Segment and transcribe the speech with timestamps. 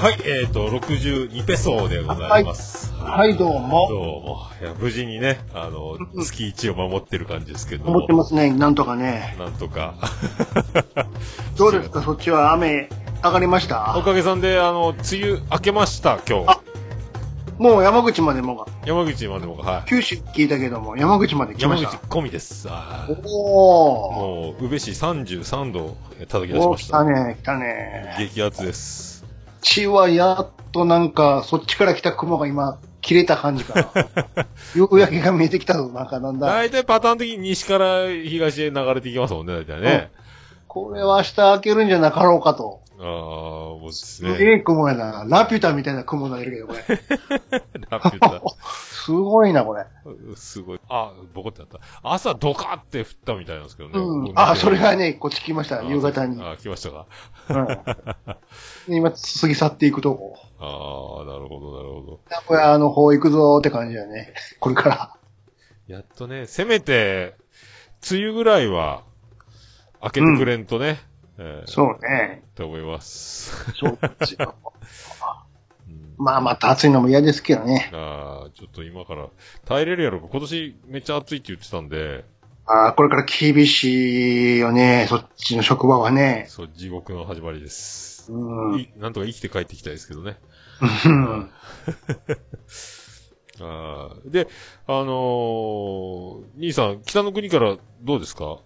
[0.00, 2.90] はい、えっ、ー、と、62ペソでございます。
[2.94, 3.86] はい、どうも。
[3.86, 4.46] どうも。
[4.58, 7.90] いや、無事にね、あの、月1を守ってる感じですけども。
[7.90, 9.36] 思ってますね、なんとかね。
[9.38, 9.96] なんとか。
[11.58, 12.88] どうですか、そっちは雨
[13.22, 16.60] 上がりましおたかげさんで、あの、梅雨明けました、今日あ。
[17.58, 19.82] もう山口までもが、山口までも、はい。
[19.86, 22.06] 九州聞いたけども、山口まで来ま山口した。
[22.08, 22.66] 込みです。
[22.66, 23.16] おー。
[23.18, 27.04] もう、宇部市33度叩き出しました。
[27.04, 28.16] 来たね、来たね。
[28.18, 29.09] 激アツです。
[29.60, 33.74] 地はやっとなんか、そっちから来た雲が今、切れた感じか
[34.36, 34.46] な。
[34.74, 36.46] ようやけが見えてきたぞ、なんかなんだ。
[36.46, 40.10] 大体パターン的に西から東へ流れていきますもんね、大体ね。
[40.68, 42.80] これは明日開けるんじゃなかろうかと。
[43.00, 44.52] ああ、もうですすげね。
[44.56, 45.24] え雲やな。
[45.26, 46.80] ラピュタみたいな雲がいるけど、これ。
[47.90, 48.42] ラピュタ。
[49.04, 49.86] すごいな、これ。
[50.36, 50.80] すごい。
[50.88, 51.80] あ、ボコってなった。
[52.02, 53.98] 朝ドカって降ったみたいなんですけどね。
[53.98, 54.32] うん。
[54.34, 56.42] あ、それがね、こっち来ました、夕方に。
[56.42, 57.06] あ、来ましたか。
[58.88, 58.94] うん。
[58.94, 60.36] 今、過ぎ去っていくとこ。
[60.60, 62.20] ああ、なるほど、なるほど。
[62.30, 64.34] 名古屋の方行くぞーって感じだね。
[64.58, 65.16] これから。
[65.86, 67.36] やっとね、せめて、
[68.10, 69.02] 梅雨ぐらいは、
[70.02, 70.98] 開けてくれんとね、
[71.38, 72.42] えーそうね。
[72.54, 73.72] と思います。
[73.72, 74.54] そうですよ。
[76.20, 77.90] うんまあ、また暑いのも嫌ですけどね。
[77.94, 79.28] ああ、ちょっと今から、
[79.64, 80.28] 耐えれるやろか。
[80.30, 82.24] 今年めっちゃ暑いって言ってたんで、
[82.66, 85.06] ああ、これから厳しいよね。
[85.08, 86.44] そっちの職場はね。
[86.48, 88.30] そう、地獄の始まりです。
[88.30, 88.80] うん。
[88.80, 90.36] いなんとか生きて帰ってきたいですけどね。
[91.06, 91.50] うん
[93.62, 94.48] あーで、
[94.86, 98.58] あのー、兄さん、北の国からどうですか？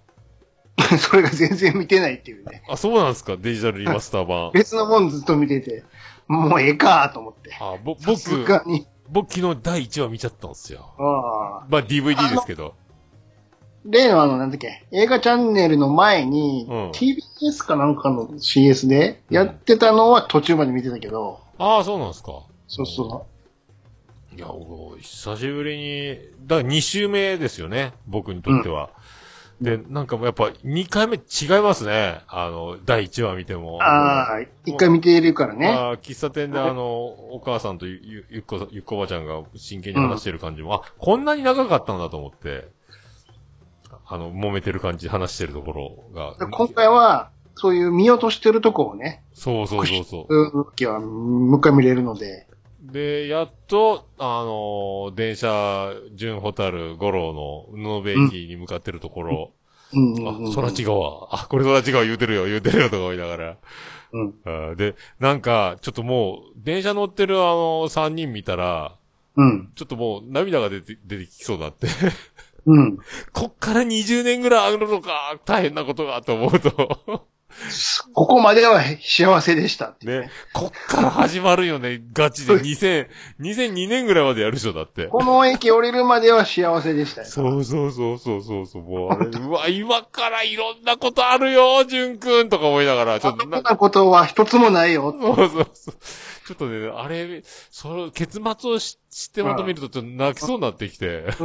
[0.98, 2.62] それが全然見てないっていうね。
[2.68, 3.36] あ、そうなんですか？
[3.36, 4.50] デジタルリマスター版。
[4.52, 5.82] 別のもんずっと見てて、
[6.28, 7.56] もうええかと思って。
[7.60, 8.46] あ、ぼ、僕。
[9.08, 10.94] 僕昨日第1話見ちゃったんですよ。
[10.98, 11.66] ああ。
[11.68, 12.74] まあ DVD ですけど。
[13.84, 22.42] 例のあの、なんだっけ、映画チャンネルの前に、うん TBS かなんかの CS でやってたのは途中まで見てたけど、ああ、そうなんですか。
[22.66, 23.26] そうそ
[24.36, 28.90] いや、僕久しぶりに、だから2週目ですよね、僕にとっては。
[29.60, 32.22] で、なんかもうやっぱ2回目違いますね。
[32.28, 33.76] あの、第1話見ても。
[33.76, 33.82] う。
[33.82, 35.68] ああ、一回見ているからね。
[35.68, 42.68] あー喫茶店であの、お母さんとゆ、ゆ、ゆっこゆっこおばちゃんが真剣に話してる感じも、あ、こんなに長かったんだと思って、
[44.06, 46.48] あの、揉めてる感じ、話してるところが。
[46.48, 50.34] 今回は、そういう見落としてるとこをね、そうそうそうそう。
[50.34, 52.48] そうは、もう一回見れるので、
[52.94, 57.32] で、やっと、あのー電車、純ホタル、五郎
[57.72, 59.52] の、布部駅に向かってるところ、
[59.92, 61.28] うんうんうんあ、空違うわ。
[61.32, 63.56] あ、これ空違う言うてるよ、言うてるよ、とか思いながら。
[64.12, 64.76] うん。
[64.76, 68.96] で、なんか、ちょっともう、電車乗ってるあの、三人見たら、
[69.34, 69.72] うん。
[69.74, 71.88] ちょっともう涙が出て、出てきそうだって。
[72.64, 72.98] うん。
[73.34, 77.26] こっから20年ぐらいあるのか、大変なことが、と思うと。
[78.12, 80.30] ここまでは幸せでしたっていうね。
[80.52, 82.54] こっから始まるよね、ガチで。
[82.54, 83.08] 2000、
[83.40, 85.06] 2002年ぐらいまでやる人だって。
[85.06, 87.26] この駅降りるまでは幸せでしたよ。
[87.26, 95.14] そうそうそうそうそうそう、もうあれ、うわ、今からいろんなことあるよ、じゅんくんとか思いながら、ちょっとんなことは一つもないよ。
[95.18, 95.94] そうそうそう。
[96.46, 101.24] ちょっとね、あれ、その、結末をし知ってまとめると、ちょっと泣きそうになってきて。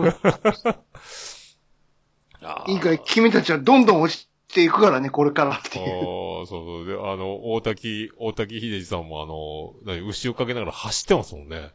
[2.67, 5.85] いいかい、君たちはどんどん落ちていくからね、これからっていう。
[5.85, 6.85] ああ、そうそう。
[6.85, 11.71] で、あの、大滝、大滝秀治さんもあの、何、牛をかけながら走ってますもんね。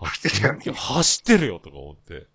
[0.00, 2.26] あ走ってたよね走ってるよとか思って。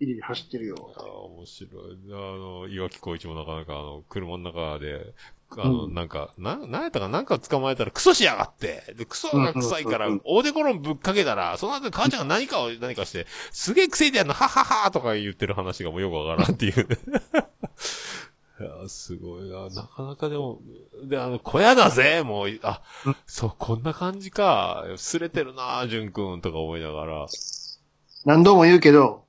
[0.00, 0.92] いい走ってるよ。
[0.96, 1.72] ああ、面白い。
[2.10, 5.14] あの、岩木光一もなかなかあの、車の中で、
[5.56, 8.94] あの、うんなんか、な、なんやったかなんか捕まえたらクソしやがって。
[8.96, 16.88] で、クソが臭いから大デコロンぶっかけたら、その後母ちゃんが何かを、何かして、すげえ癖でやんの、はははとか言ってる話がもうよくわからんっていう。
[18.60, 19.68] いや、すごいな。
[19.68, 20.60] なかなかでも、
[21.04, 22.82] で、あの、小屋だぜもう、あ、
[23.26, 24.84] そう、こんな感じか。
[24.96, 27.26] すれてるな、淳くんとか思いながら。
[28.24, 29.24] 何度も言うけど、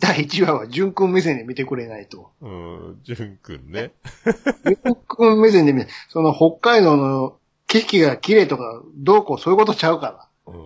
[0.00, 2.32] 第1話は純君目線で見てくれないと。
[2.40, 3.92] うん、淳くんね。
[4.64, 7.38] 純君目線で見て、その北海道の
[7.68, 10.52] 景色が綺麗とか、どうこうそういうことちゃうから。
[10.52, 10.56] う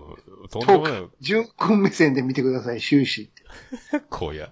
[0.44, 1.08] ん、とんでもない。
[1.20, 3.42] 純君目線で見てください、終始って。
[4.10, 4.48] 荒野。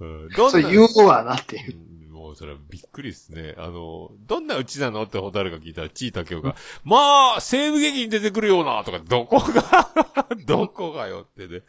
[0.00, 1.74] うん、どそんな、れ言うわなっていう。
[2.28, 3.54] うんもうそれはびっくりですね。
[3.56, 6.54] あの、どんなうちなのってホタルが聞いたら、チータケオが、
[6.84, 9.88] まあ、西部劇に出てくるような、とか、どこが、
[10.44, 11.62] どこがよってね。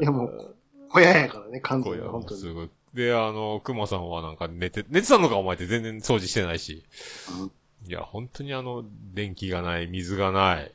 [0.00, 0.56] いやもう、
[0.90, 2.40] 小屋やからね、完全に、荒野本当に。
[2.40, 2.70] すごい。
[2.94, 6.84] で、あの、熊さんはなんか寝て、寝てたのかお前って全然掃除してないし。
[7.86, 10.72] いや、本当にあの、電気がない、水がない。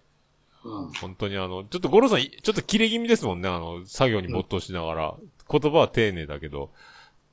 [0.65, 5.15] うん本当にあの、ちょっとゴロさん、ちょっと切れ気味ですもんね、あの、作業に没頭しながら。
[5.47, 6.71] 言葉は丁寧だけど、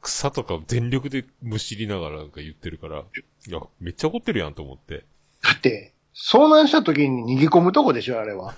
[0.03, 5.05] 草とか全力でむしりながらなんか言ってるから、いや、めっちゃ怒ってるやんと思って。
[5.43, 8.55] だって、遭難した時に逃げ込むとこでしょ、あれは。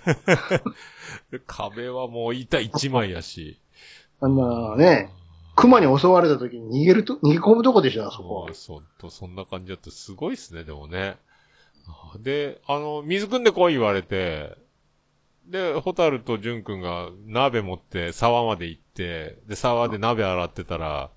[1.46, 3.60] 壁はもう板一枚やし。
[4.20, 5.10] あんなね、
[5.54, 8.50] 熊に襲われた時に逃げると、逃げ込むとこでしょ、あそこあ。
[8.50, 11.16] あそと、そんな感じだってすごいっすね、でもね。
[11.86, 14.56] あで、あの、水汲んでこい言われて、
[15.46, 21.10] で、ホタルとジュン君が鍋持って沢まで行って、で、沢で鍋洗ってたら、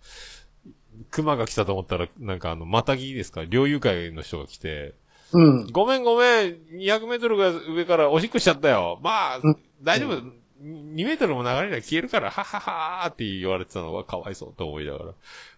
[1.11, 3.43] 熊が来たと思ったら、なんかあの、またぎですか？
[3.43, 4.95] 猟友会の人が来て、
[5.31, 5.67] うん。
[5.71, 8.99] ごめんごめん、200メートルぐらい上からおしっこしちゃったよ。
[9.03, 10.21] まあうん、大丈夫。
[10.59, 15.05] 2メートルも流れりゃ消えるから、はははーって言われてたのがかわいそうと思いながら。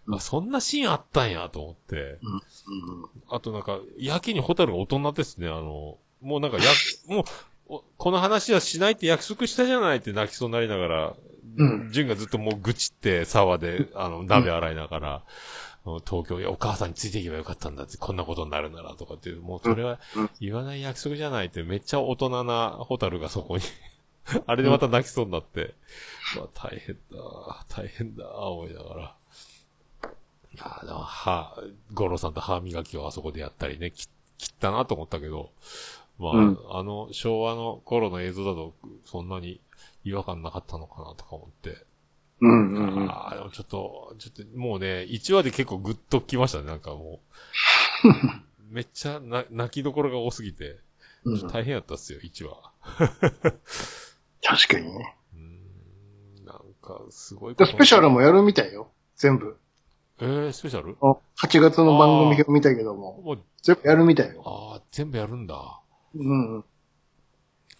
[0.07, 2.17] うんあ、そんなシーンあったんやと思って。
[3.29, 6.63] あとなんか、やけにホタルが大人ですね、あの、もうなんかや、
[7.07, 7.23] もう、
[7.67, 11.13] おこの話はしないって約束したじゃないって泣きそうになりながら、
[11.57, 11.91] うん。
[11.91, 15.23] ジュンがずっともう愚痴って沢で、あの、鍋洗いながら、
[16.05, 23.63] 東京、いや、お母さんについていけばよかったんだって、こんなことになるならとかって、もうそれはうん言わない約束じゃないって、めっちゃ大人なホタルがそこに、
[24.45, 25.73] あれでまた泣きそうになって、
[26.37, 29.15] うわ大変だ、大変だ、思いながら。
[30.53, 31.55] いや、でも歯、
[31.93, 34.07] ゴロさんと歯磨きをあそこでやったりね、き
[34.37, 35.51] 切ったなと思ったけど、
[36.17, 36.59] まあ、うん。
[36.71, 38.73] あの、昭和の頃の映像だと、
[39.05, 39.59] そんなに
[40.03, 41.85] 違和感なかったのかなとか思って。
[42.41, 43.09] うんうんうん。
[43.09, 47.19] ああ、でもちょっと、ちょっと、もうね、1話で結構グッときましたね、なんかも
[48.03, 48.07] う。
[48.73, 50.79] めっちゃな、泣きどころが多すぎて、
[51.51, 52.71] 大変やったっすよ、1話。
[54.41, 55.17] 確かにね。
[55.33, 58.91] うーん、なんか、すごいでスペシャルルもやるみたいよ。
[59.17, 59.57] 全部。
[60.21, 64.43] えー、スペシャル？8月の番組表見たけども、もう、全部やるみたいよ。
[64.45, 65.81] ああ、全部やるんだ。
[66.15, 66.65] うんうん。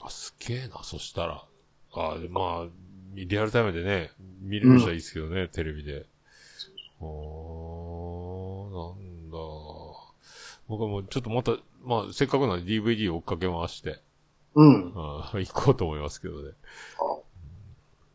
[0.02, 1.46] あ、すげえな、そしたら。
[1.94, 2.68] あでまあ、
[3.14, 6.06] リアルタイムでね、見れる人はいいですけどね、テレビで。
[7.02, 9.38] おー、なんだ。
[10.68, 11.54] 僕はもうちょっとまた、
[11.84, 14.02] まあ、せっかくなんで DVD を追っかけ回して、
[14.56, 14.94] うん。
[14.96, 16.52] あ行こうと思いますけどね。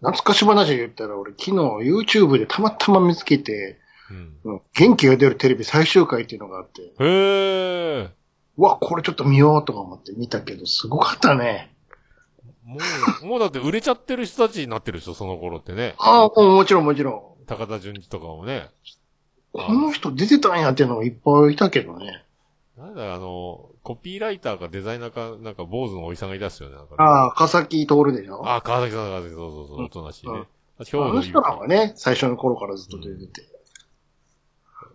[0.00, 3.80] 懐かし話言ったら、俺昨日 YouTube でたまたま見つけて、
[4.10, 4.36] うん。
[4.44, 8.10] うん、元気が出るテレビ最終回っていうのがあって、へえ。
[8.56, 11.73] うわ、これちょっと見ようとか思って見たけど、すごかったね。
[12.64, 12.78] も
[13.22, 15.94] う、もうだって売れちゃってる人たちになってるでしょ、その頃ってね。
[15.98, 18.56] ああ、もちろんもちろ高田純次とかもね。
[18.56, 18.70] ん。
[19.52, 22.24] この人出てたんやっていうのがいっぱいいたけどね。
[22.76, 26.96] なんだ、あの、コピーライターかデザイナーか、なんか坊主のおじさんがいたっすよね、なんかね。
[26.98, 28.42] ああ、笠木徹でしょ？
[28.44, 30.44] あ、川崎さん、川崎そうそうそう、おとなしいね。
[30.80, 31.76] あ兵あの人なんかね。
[31.88, 33.42] ね、最初の頃からずっと出てて。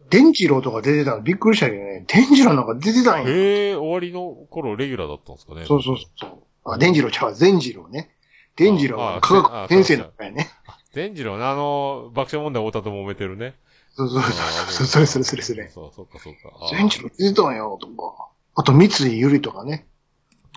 [0.10, 2.04] 伝次郎とか出てたのびっくりしたけどね。
[2.08, 3.30] 伝次郎なんか出てたんや。
[3.30, 5.66] へえ、終わりの頃レギュラーだったんですかね。
[5.66, 6.44] そうそうそう。
[6.74, 8.16] あ、伝次郎ちゃう、善次郎ね。
[8.56, 10.50] 伝次郎あは科学先生だったよね。
[10.94, 13.56] 伝次郎ね、あの、爆笑問題太田と揉めてるね。
[13.96, 14.88] そうそうあそう。
[14.88, 15.68] それそれそれそれ。
[15.70, 16.40] そう、そうか、そうか。
[16.62, 18.30] あ善次郎出てたんよ、とか。
[18.56, 19.88] あと、三井ゆりとかね。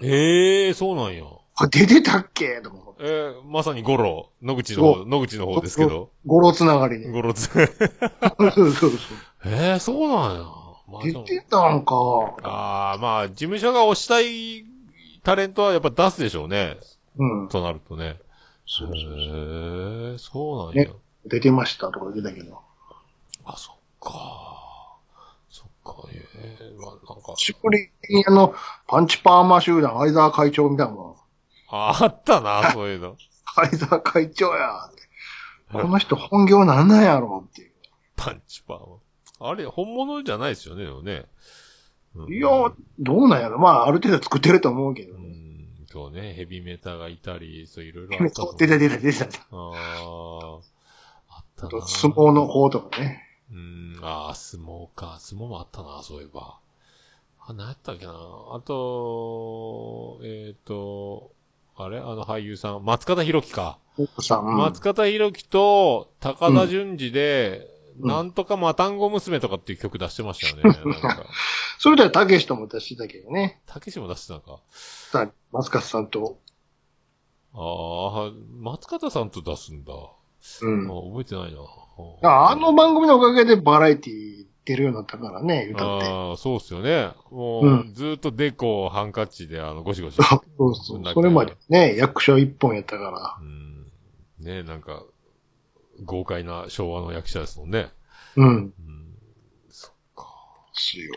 [0.02, 1.24] ええそうなんや。
[1.56, 2.76] あ、出てたっけとか。
[3.00, 6.10] えー、まさに五郎、野口のそ方、野口の方ですけど。
[6.24, 7.10] 語呂つながりで。
[7.10, 7.48] 五郎つ。
[7.48, 7.70] そう
[8.50, 8.90] そうそう。
[9.46, 10.44] ええそうなんや。
[10.88, 11.94] まあ、出てたんか。
[12.42, 14.71] ああ、まあ、事務所が推したい
[15.22, 16.78] タレントはやっぱ出すでしょうね。
[17.16, 17.48] うん。
[17.48, 18.18] となるとね。
[18.66, 20.90] そうそうそうへえそうなんや。
[20.90, 22.60] ね出てましたとか言ってたけど。
[23.44, 24.98] あ、そっか。
[25.48, 27.34] そっか、ええまあ、なんか。
[27.36, 28.54] しこりにあの、
[28.88, 31.16] パンチパーマ集団、相沢会長みたいなもん。
[31.68, 33.16] ああったな、 そういうの。
[33.54, 35.02] 相沢会長やって。
[35.72, 37.72] この人本業なんなんやろっていう。
[38.16, 38.78] パンチパー
[39.40, 39.48] マ。
[39.50, 41.26] あれ、本物じゃないですよね、でもね。
[42.14, 42.48] うんいや、
[42.98, 45.18] どうなんやろまあ、ある程度作ってると思うけどう。
[45.18, 49.24] ん、そうね、ヘビメタがいたり、そういろいろあった出た出た出た。
[49.24, 50.58] ああ、
[51.28, 51.68] あったな。
[51.68, 53.22] あと、相撲の方とかね。
[53.50, 55.16] うん、ああ、相撲か。
[55.18, 56.58] 相撲もあったな、そういえば。
[57.40, 58.12] あ、何やったっけな。
[58.12, 61.32] あと、えっ、と、
[61.76, 61.98] あれ？
[61.98, 63.78] あの俳優さん、松方弘樹か。
[63.96, 67.71] 松方弘樹と高田純次で、うん
[68.02, 70.78] なんとかマタンゴ娘とかっていう曲出してましたよね。
[71.78, 73.60] それでは、たけしとも出してたけどね。
[73.66, 74.60] たけしも出してたのか。
[74.70, 76.38] さ松勝さんと。
[77.54, 79.92] ああ、松方さんと出すんだ。
[80.62, 80.90] うん。
[80.90, 82.28] あ覚えてないな。
[82.28, 86.06] ああの番組のおかげでバラエティ出るようになったからね、歌って。
[86.06, 87.10] ああ、そうっすよね。
[87.30, 90.18] もう、うんずーっとデコ、ハンカチで、あの、ゴシゴシ。
[90.22, 90.36] そ
[90.68, 91.02] うそう。
[91.12, 93.38] それまでね、役所一本やったから。
[93.40, 93.90] うん。
[94.38, 95.04] ねなんか、
[96.04, 97.90] 豪快な昭和の役者ですもんね。
[98.36, 98.46] うん。
[98.46, 98.72] うん。
[99.68, 100.26] そっか。
[100.74, 101.14] すよ。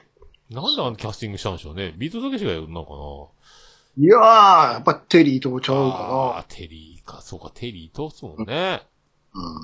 [0.49, 1.93] なんであのキャスティングしたんでしょうね。
[1.97, 2.91] ビートたけしがやるのか
[3.97, 7.21] いやー、やっぱテリーとちゃなうああかー、テリーか。
[7.21, 8.45] そうか、テリー通すもんね。
[9.33, 9.41] な。
[9.41, 9.55] うん。
[9.55, 9.59] う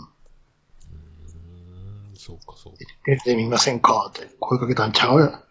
[2.11, 2.79] ーん、そうか、そうか。
[3.05, 5.25] 出てみませんかって声かけたんちゃうや。
[5.25, 5.43] ああ、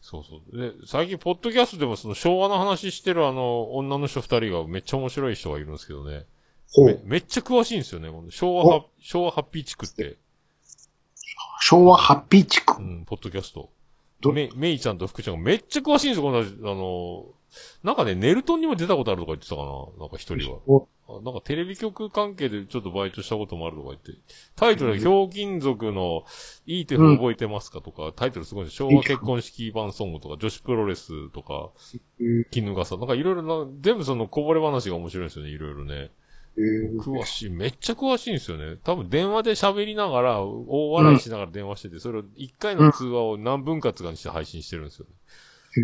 [0.00, 0.60] そそうそう。
[0.60, 6.26] で、最近、ポッドキャストでもその昭和の話してるあの、女の人二人がめっちゃ面白い人がいるんですけどね。
[6.80, 7.00] め。
[7.04, 8.08] めっちゃ詳しいんですよね。
[8.10, 10.16] この昭和は、昭和ハッピー地区って、
[11.60, 12.84] 昭和ハッピー地区う。
[12.84, 13.70] ん、ポッドキャスト。
[14.20, 17.26] どめ、めいちゃんと福ちゃんがめっちゃ詳しいんですよ、この、あの、
[17.82, 19.68] なんかね、ネルトンにも出たことあるとか言ってたかな
[20.00, 20.86] なんか一人は。
[21.20, 24.12] なんかテレビ局関係でちょっとバイトしたこともあるとか言って。
[24.56, 26.24] タイトルは、ひょうきん族の
[26.64, 31.70] いい手を覚えてますかとか、タイトルすごいんです昭和結婚式版ソングとか、女子プロレスとか、
[32.50, 36.10] 絹笠、なんかいろいろな、全部そのこぼれ話が面白いんですよね、いろいろね。
[36.56, 37.50] えー詳しい。
[37.50, 38.76] めっちゃ詳しいんですよね。
[38.84, 45.12] 多分電話で喋りながら、大笑いしながら電話してて、それを一回の通話を何分割かにして配信してるんですよね。
[45.74, 45.80] へ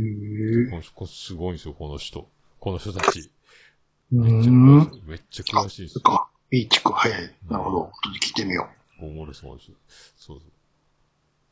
[0.77, 2.29] ーこすごいんですよ、この人。
[2.61, 3.31] この人たち。
[4.13, 4.53] うめっちゃ。
[4.53, 5.03] 詳しい。
[5.07, 6.03] めっちゃ詳しいですそっ。
[6.03, 6.29] か。
[6.51, 6.93] いい地区。
[6.93, 7.35] はいはい。
[7.49, 7.93] なるほど。
[8.23, 8.69] 聞いてみよ
[9.01, 9.71] おもろそうです。
[10.17, 10.51] そうそう。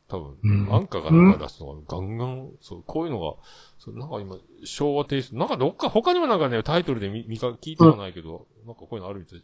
[0.08, 3.34] 多分、うんアンカーがなんか出すのが、ガンガン、そう、こういうのが、
[3.78, 9.42] そうなんか今、昭和テイスト、なんかどっか、他にもなんかね、タイトルで見、見か、聞いてはないけど、なんかこういうのあるみたい。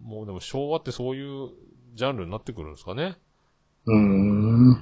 [0.00, 1.50] もうでも昭和ってそういう
[1.94, 3.16] ジャンルになってくるんですかね。
[3.86, 3.96] う。
[3.96, 4.72] ん。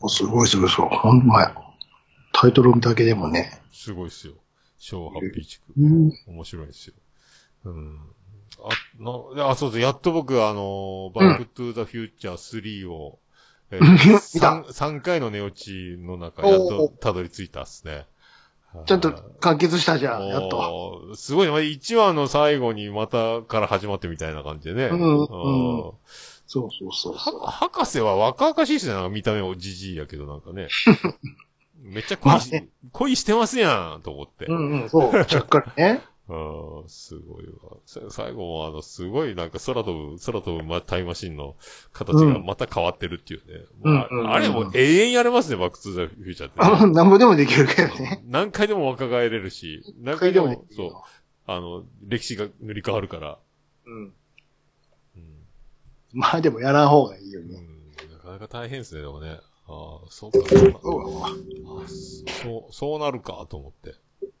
[0.00, 0.88] おすごいすごいそう。
[0.88, 1.54] ほんまや。
[2.32, 3.60] タイトルだけでもね。
[3.72, 4.34] すごいっすよ。
[4.78, 5.72] 昭和ハッピー地区。
[5.78, 6.12] うん。
[6.26, 6.94] 面白いですよ。
[7.64, 7.98] うん。
[8.62, 13.18] あ、な、あ、そうそう、やっと僕、あの、バックトゥーザフューチャー3を、
[13.70, 13.88] え見
[14.40, 18.06] た3、三回の寝落ちの中、やっとたどり着いたっすね。
[18.86, 20.26] ちゃんと完結したじゃん。
[20.26, 21.02] やっと。
[21.10, 21.14] と。
[21.14, 21.52] すごいね。
[21.52, 24.86] 1話の最後にまたから始まってみたいな感じでね。
[24.86, 25.92] うんうんうん
[26.46, 27.40] そうそうそうそう。
[27.40, 29.08] は博士は若々しいっすね。
[29.08, 30.68] 見た目おじじいやけどなんかね。
[31.82, 34.46] めっちゃ恋し、まあね恋してますやんと思って。
[34.46, 35.24] うんうん、そう。
[35.24, 36.02] ちゃっかりね。
[36.26, 37.76] うん、すごいわ。
[37.84, 41.54] さ最後もあの、すごいなんか空飛ぶ、空飛ぶまタイムマシンの
[41.92, 43.64] 形がまた変わってるっていうね。
[43.82, 48.22] うんまあうんうんうんあれもう永遠やれますね、バックトゥザフューチャーってね、あの、なんぼでもできるけどね。
[48.26, 50.92] 何回でも若返れるし、何回でも、できるそう、
[51.46, 53.38] あの、歴史が塗り替わるから。
[53.86, 54.02] うん。
[54.04, 54.12] うん。
[56.14, 57.58] まあでもやらん方がいいようね。
[57.58, 59.40] ん、なかなか大変ですね、でもね。
[59.66, 60.80] ああ、そうか、そうか。
[62.42, 63.94] そう、そうなるか、と思って。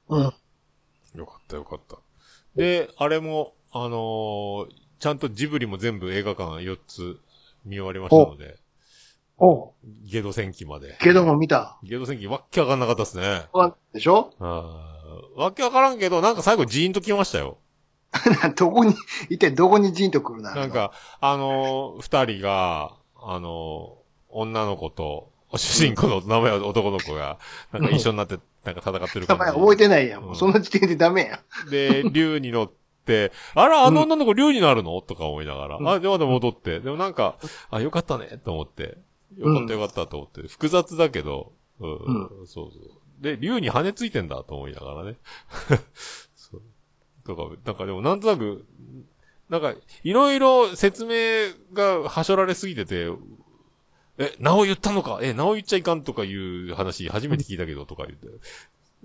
[0.08, 0.32] うん。
[1.14, 1.98] よかった、よかった。
[2.56, 4.66] で、あれも、あのー
[5.00, 7.18] ちゃんとジブリも全部映画館4つ
[7.66, 8.56] 見終わりましたので、
[9.36, 9.72] おう
[10.04, 10.96] ゲド戦記まで。
[11.00, 11.78] けども見た。
[11.82, 13.42] ゲド戦記わっけわかんなかったですね。
[13.52, 14.32] わでしょ？
[15.36, 17.58] わっけわからんけど、なんか最後ジーンときましたよ。
[18.56, 18.94] どこに、
[19.28, 20.54] 一体どこにジンと来るな？
[20.54, 24.04] なん、か、あのー二人が、あのー
[24.36, 27.38] 女の子と、主人公の名前は男の子が、
[27.72, 29.40] なんか一緒になって、なんか戦ってる名感じ。
[29.40, 30.22] 前覚えてないやん。
[30.22, 31.70] もううんその時点でダメやん。
[31.70, 32.72] で、竜に乗っ
[33.04, 35.00] て、 あら、あの女の子竜になるの？
[35.02, 35.76] とか思いながら。
[35.76, 36.80] うんあ、で、また戻って。
[36.80, 37.36] でもなんか、
[37.70, 38.98] あ、よかったね、と思って。
[39.36, 40.42] よかったよかったと思って。
[40.48, 41.94] 複雑だけど、うん、
[42.42, 43.04] うそうそう。
[43.20, 45.16] で、竜に羽ついてんだと思いながらね。
[46.34, 46.62] そう。
[47.24, 48.64] とか、なんかでもなんとなく、
[49.48, 53.08] なんか、いろいろ説明がはしょられすぎてて、
[54.18, 55.18] え、名を言ったのか？
[55.22, 58.28] え、名を言っちゃいかんとかいう話初めて聞いたけどとか言って、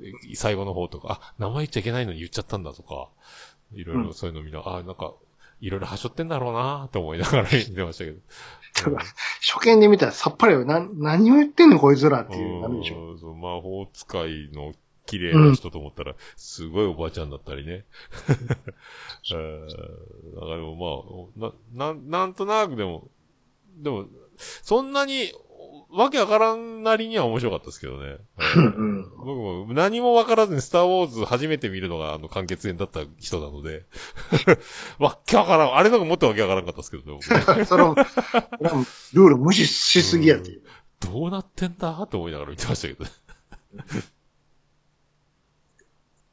[0.01, 3.09] え最後の方とか、あ、名前言っちゃいけないのに言っちゃったんだとか、
[3.73, 5.13] いろいろそういうの見な、あ、なんか、
[5.61, 8.17] いろいろはしょってんだろうなと思いながら見てましたけど。
[8.75, 9.05] だから
[9.41, 10.63] 初見で見たらさっぱりよ。
[10.63, 13.11] な、何を言ってんのこいつらっていう、なるでしょ。
[13.11, 14.73] うんそう魔法使いの
[15.05, 17.83] 綺麗な人と思ったら、すごいおばあちゃんだったりね。
[19.31, 23.09] えー、だからでもまあ、な、なん、なんとなくでも、
[23.77, 24.05] でも、
[24.63, 25.31] そんなに、
[25.91, 28.17] わけわからんなりには面白かったですけどね。
[28.37, 29.09] えーうん。
[29.17, 29.25] 僕
[29.67, 33.85] も何もわからずにスターウォーズ初めて見るのがあの完結編だった人なので、
[34.99, 35.75] わっけわからん。
[35.75, 37.95] あれなんかもっとわけわからんかったですけどね、僕 それは、それは
[39.13, 40.61] ルール無視しすぎやっていう。
[40.99, 42.05] どうなってんだ？
[42.07, 43.11] と思いながら見てましたけどね。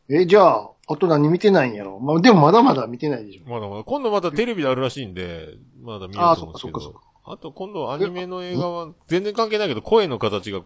[0.23, 1.99] え、じゃあ、あと何見てないんやろ？
[1.99, 3.51] まあ、でもまだまだ見てないでしょ。
[3.51, 7.03] まだまだ、今度またテレビであるらしいんで、まだ見よああ、うと思そっかそっかそっ。
[7.03, 7.06] か。
[7.29, 10.61] あと今度アニメの映画は全然関係ないけど、声の形が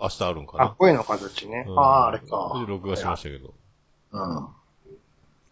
[0.00, 0.70] 明日あるんかあな、。
[0.78, 1.66] 声の形ね。
[1.68, 3.52] うんああ、あれそか録画しましたけど。
[4.12, 4.48] うん。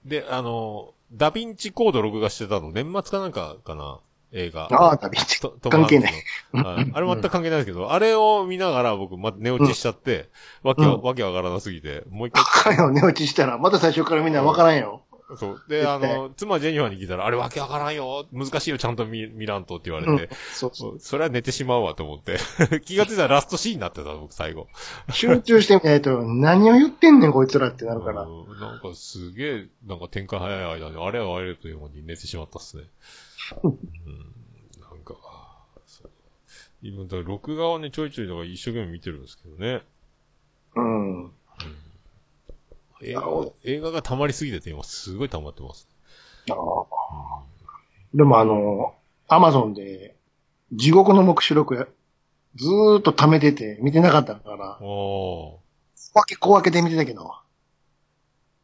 [0.07, 4.01] で、あの、ダヴィンチコード録画してたの、年末かなんかかな
[4.33, 4.65] 映画。
[4.73, 6.13] ああ、旅とトム関係ない
[6.53, 10.31] はいあれ全く関係ないですけど、あれを見ながら僕、ま、寝落ちしちゃって、
[10.63, 15.03] わけわ、うんわけわからなすぎて、もう一バ回、カよ、寝落ちしたら、また最初からみんなわからんよ。
[15.35, 15.63] そう。
[15.69, 22.39] で、あの、妻ジェニファーに聞いたら、あれわけわからんよ難しいよ、ちゃんと見、見らんとって言われて、そうそそそれは寝てしまうわと思って。
[22.85, 24.69] 気がついたらラストシーンになってた、僕、最後。
[25.09, 25.13] う。
[25.13, 28.23] 集中してみないと、何を言ってんねん、こいつらってなるから。
[28.23, 32.85] うんなんかすげえ、なんか展開早い間に、あれはあれという間に寝てしまったっすね。
[33.63, 33.71] うん、
[34.81, 35.15] なんか、
[35.87, 36.11] そう
[36.83, 39.83] 今だから録画をね、ちょいちょいとか一生懸命見てるんですけどね。
[40.77, 41.33] うん。
[43.03, 45.89] 映画が溜まりすぎてて今すごい溜まってます。
[46.51, 46.57] ああ
[48.15, 48.95] でもあの、
[49.29, 50.17] アマゾンで、
[50.73, 51.87] 地獄の目視録や、
[52.55, 55.61] ずーっと貯めてて、見てなかったから、お
[55.95, 57.35] 小分け小分けで見てたけど、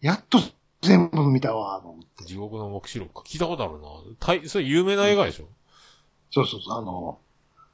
[0.01, 0.39] やっと
[0.81, 2.25] 全部見たわ、と思って。
[2.25, 3.21] ー地獄の目視録か。
[3.27, 3.89] 聞いたことあるな。
[4.19, 5.49] たい、それ有名な映画でしょ、
[6.31, 7.19] そうそうそう、あの、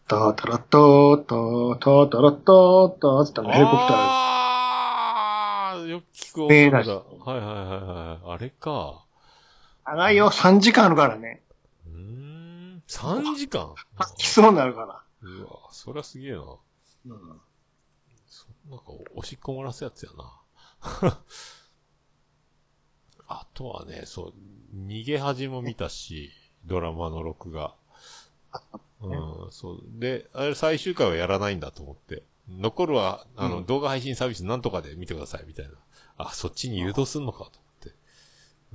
[0.09, 4.58] タータラッタータータータラッターターって言ったのヘリコプター
[6.39, 6.95] く音楽だ。
[6.95, 7.03] は
[7.37, 7.53] いはいは
[8.23, 8.35] いはい。
[8.35, 9.05] あれか。
[9.85, 11.43] 長いよ、3時間あるからね。
[11.87, 12.83] うーん。
[12.87, 13.75] 3時間？
[13.97, 15.03] 吐きそうになるから。
[15.23, 16.39] うわ、そりゃすげえな。
[17.07, 17.41] うん。
[18.71, 20.41] なんか、おしっこ漏らすやつやな。
[23.27, 24.35] あとはね、そう、
[24.75, 26.31] 逃げ恥も見たし、
[26.65, 27.75] ドラマの録画。
[29.01, 29.81] うん、そう。
[29.85, 32.23] で、あれ最終回はやらないんだと思って。
[32.49, 35.73] 残るは、あの、うん動画配信サービスなんとかで見てください、みたいな。
[36.19, 37.45] あ、そっちに誘導すんのかと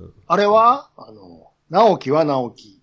[0.00, 0.14] 思って。
[0.26, 2.80] あれはあの、直樹は直樹。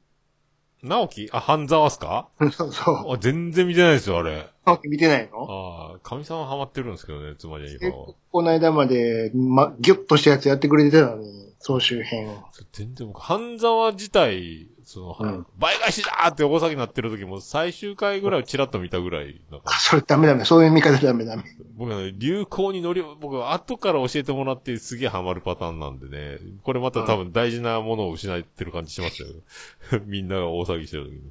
[0.84, 1.30] 直樹？
[1.32, 2.30] あ、半沢っすか？
[2.52, 3.14] そうそう。
[3.14, 4.50] あ、全然見てないですよ、あれ。
[4.66, 5.46] 直樹見てないの？
[5.48, 8.14] ああ、神様ハマってるんですけどね、つまり今は。
[8.32, 12.36] この間まで、ま、ギュッとしたやつやってくれてたのに、総集編。
[12.72, 20.44] 全然僕、半沢自体、その、うん倍返しだーって大騒ぎになってる時も最終回ぐらいをチラッと見たぐらい、なんかあ、、それダメダメ。
[20.44, 21.44] そういう見方ダメダメ。
[21.76, 29.30] 僕はね、流行に乗り、僕は後から教えてもらってすげえハマるパターンなんでね、これまた多分大事なものを失ってる感じしますよ。
[30.06, 31.22] みんなが大騒ぎしてる時に。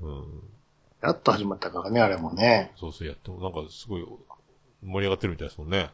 [0.00, 0.24] うん。
[1.02, 2.72] やっと始まったからね、あれもね。
[2.76, 4.04] そうそうやってもなんかすごい
[4.82, 5.90] 盛り上がってるみたいですもんね。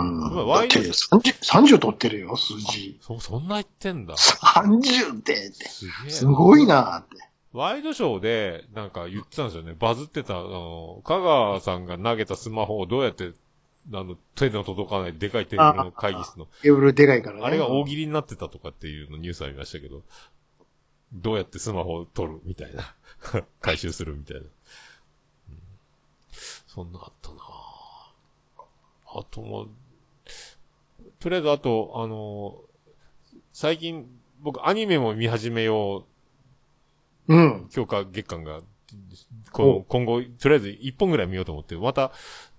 [0.00, 0.20] うん。
[0.20, 2.98] まあワイドだって30、30取ってるよ、数字。
[3.00, 4.14] そ、そんな言ってんだ。
[4.14, 5.68] 30ってって。
[5.68, 6.10] すげえ。
[6.10, 7.16] すごいなって。
[7.52, 9.74] ワイドショーで、なんか言ってたんですよね。
[9.78, 13.32] バズってた、あの、香川さんが投げたスマホをどうやって、
[13.94, 17.42] あの、手の届かないでかいテーブルの会議室の、テーブルでかいからね。
[17.44, 20.02] あれが大喜利になってたとかっていうのニュースありましたけど、
[21.14, 22.94] どうやってスマホを取るみたいな。
[23.62, 24.42] 回収するみたいな。
[24.42, 24.48] うん
[26.66, 27.42] そんなあったなぁ
[29.18, 29.68] あとも、
[31.26, 32.54] とりあえずあと、あの、
[33.52, 34.06] 最近、
[34.42, 36.06] 僕アニメも見始めよ
[37.26, 37.66] ううん。
[37.68, 38.60] 強化月間が、
[39.50, 42.12] 今後、とりあえず一本ぐらい見ようと思って、また、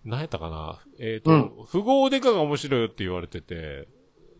[0.04, 1.52] 何やったかなえっ、と、うん。
[1.72, 3.88] 富豪デカが面白いよって言われてて、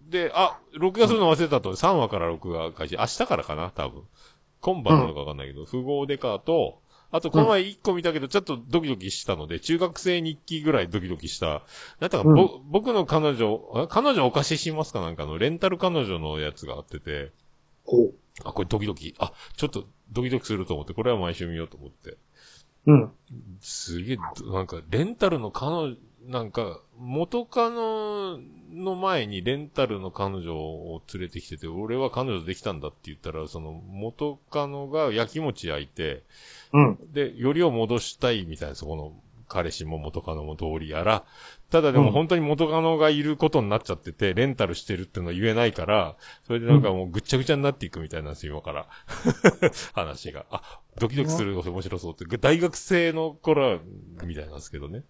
[0.10, 4.04] で、あ、録画するの忘れたと、3話から録画開始、明日からかな多分。
[4.60, 11.64] 今晩なのかわかんないけど、富豪デカと、あと、この前1個見たけど、ちょっとドキドキしたので、中学生日記ぐらいドキドキした。
[12.00, 17.32] なんだか、ぼ、僕の彼女、あ彼女お貸ししますかなんかの、レンタル彼女のやつがあってて、
[17.86, 19.16] こあ、これドキドキ。
[19.20, 22.12] あ、ちょっとドキドキすると思って、これは毎週見ようと思って。
[22.12, 22.18] う。
[22.88, 23.12] うん。
[23.62, 24.18] すげえ、
[24.52, 25.96] なんか、レンタルの彼女、
[26.28, 28.40] なんか、元カノ
[28.74, 36.24] の前にレンタルの彼女を連れてきてて、俺は彼女できたんだって言ったら、その元カノが焼き餅焼いて、
[36.74, 37.00] うん。
[37.14, 39.14] で、よりを戻したいみたいな、そこの
[39.48, 41.24] 彼氏も元カノも通りやら、
[41.70, 48.88] ただでもうん本当に元カノがいることになっちゃってて、レンタルしてるっていうのは言えないから、それでなんかもうぐっちゃぐちゃになっていくみたいなんですよ、今から。
[49.96, 50.46] 話が。
[50.52, 53.80] あ、ドキドキする面白そうって、大学生の頃は
[54.24, 55.04] みたいなんですけどね。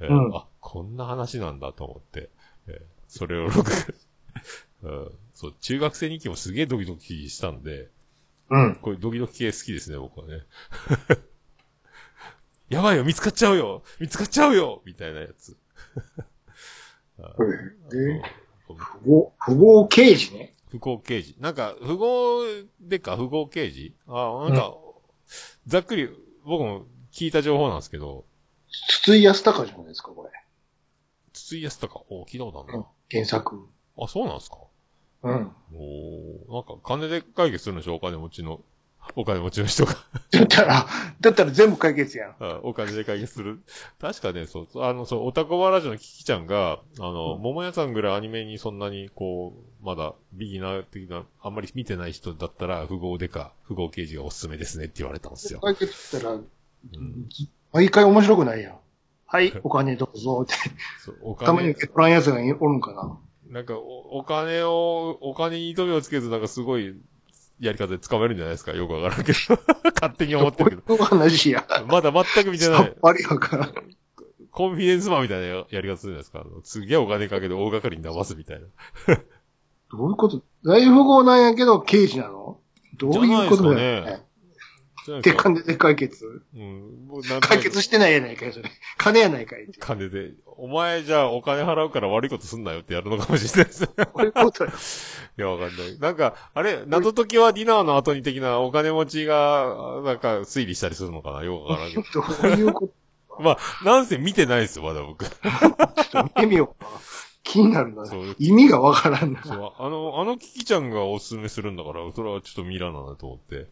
[0.00, 2.30] えーうんあ、こんな話なんだと思って、
[2.66, 3.62] えーそれを録
[4.82, 7.90] 画、 うん、そう、中学生日記もすげえドキドキしたんで、
[8.50, 8.74] うん。
[8.76, 10.42] こういうドキドキ系好きですね、僕はね。
[12.68, 15.56] やばいよ、見つかっちゃうよ見つかっちゃうよみたいなやつ。
[17.90, 18.22] で、
[18.66, 18.74] 不
[19.06, 20.54] 合、不合刑事ね。
[20.70, 21.36] 不幸刑事。
[21.40, 22.42] なんか、不合
[22.80, 23.94] でか、不合刑事？
[24.06, 24.76] あ、なんか、
[25.66, 26.10] ざっくり、
[26.44, 28.26] 僕も聞いた情報なんですけど、
[28.88, 30.30] 筒井康隆じゃないですか、これ。
[31.32, 32.86] 筒井康隆、お聞いたことあるな。
[33.10, 33.66] 原作。
[34.00, 34.56] あ、そうなんですか？
[35.24, 35.52] うん。
[35.74, 38.60] おーなんか、金で解決するんでしょお金持ちの、
[39.16, 39.94] お金持ちの人が。
[40.30, 40.86] だったら、
[41.20, 42.36] だったら全部解決やん。
[42.38, 43.60] あお金で解決する。
[43.98, 55.60] 確かね、そう、あの、そう、オタコバラジオのキキちゃんが、あの、うん桃屋さんぐらいアニメにそんなに、こう、まだ、ビギナー的な、あんまり見てない人だったら、富豪でか、富豪刑事がおすすめですねって言われたんですよ。
[55.60, 56.46] 解決したら、ん
[57.72, 58.74] 毎回面白くないやん。
[59.26, 60.54] はい、お金どうぞって。
[61.04, 63.18] そうおたまに金、受け取らんやつがおるんかな。
[63.50, 66.94] なんかお、お金を、お金に糸目をつけず、なんかすごい、
[67.60, 68.72] やり方で掴めるんじゃないですか？
[68.72, 69.38] よくわからんけど。
[70.00, 70.96] 勝手に思ってるけど。
[71.04, 71.66] 話や。
[71.88, 72.78] まだ全く見てない。
[72.78, 73.74] さっぱりわからん。
[74.50, 76.44] コンフィデンスマンみたいなややり方するじゃないですか？
[76.64, 78.66] すげえお金かけて大掛かりに騙すみたいな。
[79.90, 80.42] どういうこと？
[80.64, 82.58] 大富豪なんやけど刑事なの？
[82.96, 84.27] どういうことだよじゃないですかね
[85.08, 86.42] なんか鉄管で解決。
[86.54, 87.06] うん。
[87.08, 88.70] もう解決してないやないかい、それ。
[88.96, 89.78] 金やないかいって。
[89.78, 93.88] 金で、お前じゃあお金払うから悪いことすんなよってやるのかもしれないですね。
[94.12, 94.70] こういうことよ。
[95.38, 95.98] いや、わかんない。
[95.98, 101.44] なんか、あれ、謎解きはディナーの後に的なお金持ちが、なんか推理したりするのかな？
[101.44, 102.02] よくわからんけど。
[102.02, 102.94] どういうこと？
[103.42, 105.24] まあ、なんせ見てないですよ、まだ僕。
[105.24, 106.98] ちょっと見てみようかな。
[107.44, 108.04] 気になるな。
[108.38, 109.42] 意味がわからんな。
[109.44, 113.68] そう、あの、あのキキちゃんがおすすめするんだから、それはちょっとミラーなと思って。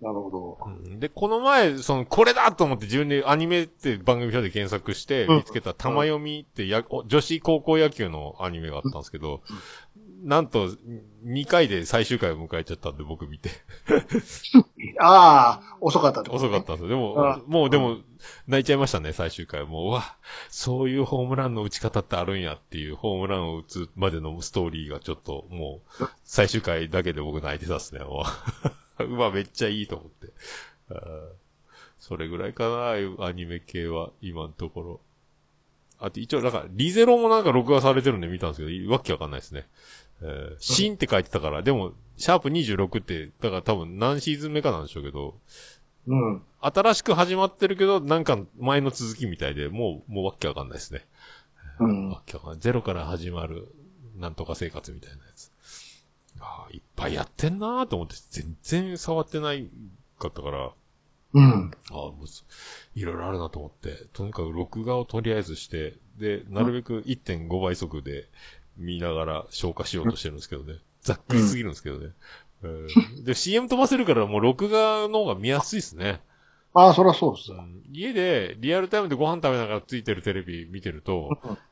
[0.00, 0.58] なるほど。
[0.64, 9.42] うんで、この前、その、これだと思って自分でアニメって番組表で検索してうん見つけた玉読みってや、お女子高校野球のアニメがあったんですけど、
[10.22, 10.68] なんと、
[11.24, 13.50] 2回で最終回を迎えちゃったんで僕見て。
[15.00, 16.88] ああ、遅かったってこと、遅かったんですよ。
[16.88, 17.98] でもあ、もうでも、
[18.46, 19.64] 泣いちゃいましたね、最終回。
[19.64, 20.16] もう、うわ、
[20.48, 28.24] そういうホームランの打ち方ってあるんやっていう、ホームランを打つまでのストーリーがちょっと、もう、最終回だけで僕泣いてたっすね、も
[28.66, 28.87] う。
[29.04, 30.32] うわ、めっちゃいいと思って。
[31.98, 35.00] それぐらいかな、アニメ系は、今のところ。
[35.98, 39.66] あと一応、なんか、リゼロもなんか録画されてるんで見たんですけど、わけわかんないですね。
[40.22, 45.38] えー、シンって書いてたから、でも、シャープ26って、だから多分何シーズン目かなんでしょうけど、
[46.06, 46.42] うん。
[46.60, 51.06] 新しく始まってるけど、なんか前の続きみたいで、もう、もうわけわかんないですね。
[51.80, 52.10] うん。
[52.10, 52.60] わけわかんない。
[52.60, 53.68] ゼロから始まる、
[54.16, 55.52] なんとか生活みたいなやつ。
[56.40, 59.68] ああ、いっぱいやってんなーと思って、全然触ってない
[60.18, 60.72] かったから、
[61.34, 61.70] うん。
[61.90, 62.44] ああ、もうす、
[62.94, 68.28] いろいろあるなと思って、とにかく録画をとりあえずして、で、なるべく1.5倍速で
[68.76, 70.78] 見ながら消化しようとしてるんですけどね。
[71.02, 72.06] ざっくりすぎるんですけどね。
[72.62, 76.20] うんで、CM 飛ばせるからもう録画の方が見やすいですね。
[76.74, 77.58] ああ、そらそうっすよ。
[77.58, 81.30] うん家でリアルタイムでご飯食べながらついてるテレビ見てると、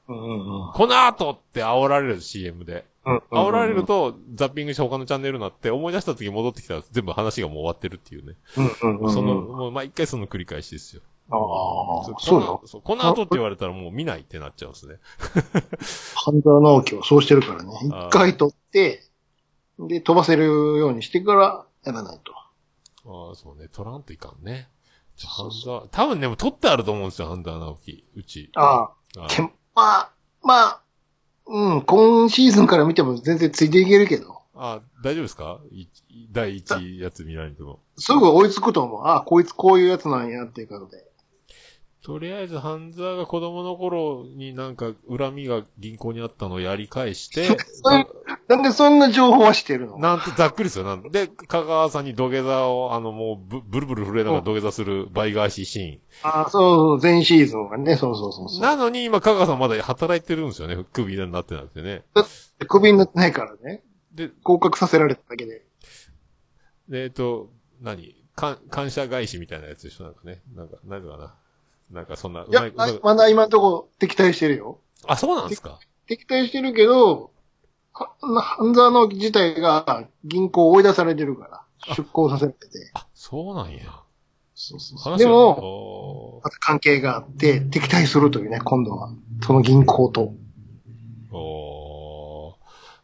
[0.09, 0.73] うんうんうん。
[0.73, 2.87] この後って煽られる CM で。
[3.07, 8.35] うん煽られると、ザッピングして他のチャンネルになって、思い出した時戻ってきたら全部話がもう終わってるっていうね。
[8.57, 9.13] うんうんうん。
[9.13, 11.03] その、もう毎回その繰り返しですよ。
[11.31, 12.47] ああ、こそうよ。
[12.63, 12.67] の？
[12.67, 14.97] そうこの後って言われたらもう見ないってなっちゃうんですね。
[16.15, 17.71] 半沢直樹はそうしてるからね。
[17.83, 19.03] 一回撮って、
[19.79, 22.33] で、飛ばせるようにしてからやらないと。
[23.29, 23.69] ああ、そうね。
[23.69, 24.69] 取らんといかんね。
[25.25, 28.05] ハンダー、多分でも取ってあると思うんですよ、ハンダー直樹。
[28.15, 28.51] うち。
[28.55, 30.83] ああ、あけんまあ、まあ、
[31.47, 35.61] うん、今シーズンから見ても全然ついていけるけど、あ、大丈夫ですか？
[35.71, 35.87] い
[36.33, 37.79] 第一やつ見られても。
[37.99, 39.03] すぐ追いつくと思う。
[39.03, 41.05] ああ、こいつこういうやつなんやっていうことで。
[42.03, 47.49] とりあえず、ハンザーが子供の頃になんか恨みが銀行にあったのをやり返して、
[48.49, 49.99] なんでそんな情報はしてるの？
[49.99, 50.85] なんてざっくりですよ。
[50.85, 58.51] なんで、香川さんに土下座を、あの、もうブ、ブルブル震えながら土下座する倍返しシああ、そうそう、前シーズンはね、そうそうそうーン。
[58.51, 58.61] そう。
[58.61, 60.77] なのに今、香川さんまだ働いてるんですよね。
[60.93, 62.05] 首になってなくてね。
[62.69, 63.83] クビになってないからね。
[64.15, 65.63] で、合格させられただけで。
[66.89, 68.15] でえっと、何？
[68.37, 70.05] か感謝返しみたいなやつでしょ？
[70.05, 70.43] なんかね。
[70.55, 71.35] なんか、なんかな？
[71.91, 72.71] なんかそんな、ういや
[73.03, 74.81] まだ今のとこ敵対してるよ。
[75.07, 75.79] あ、そうなんですか？
[76.07, 77.29] 敵対してるけど、は
[77.99, 82.69] 半沢直樹自体が銀行を追い出されてるから、出向させられて。
[82.95, 84.03] あ、そうなんや。
[84.55, 89.11] そうそうそう話でも、も、また関係があって、敵対するというね、今度は。
[89.43, 90.33] その銀行と。
[91.31, 92.57] おー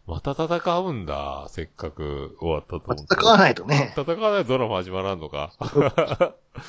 [0.06, 1.46] また戦うんだ。
[1.48, 3.14] せっかく終わったと思って。
[3.14, 3.94] 戦わないとね。
[3.96, 5.52] 戦わないとドラマ始まらんのか。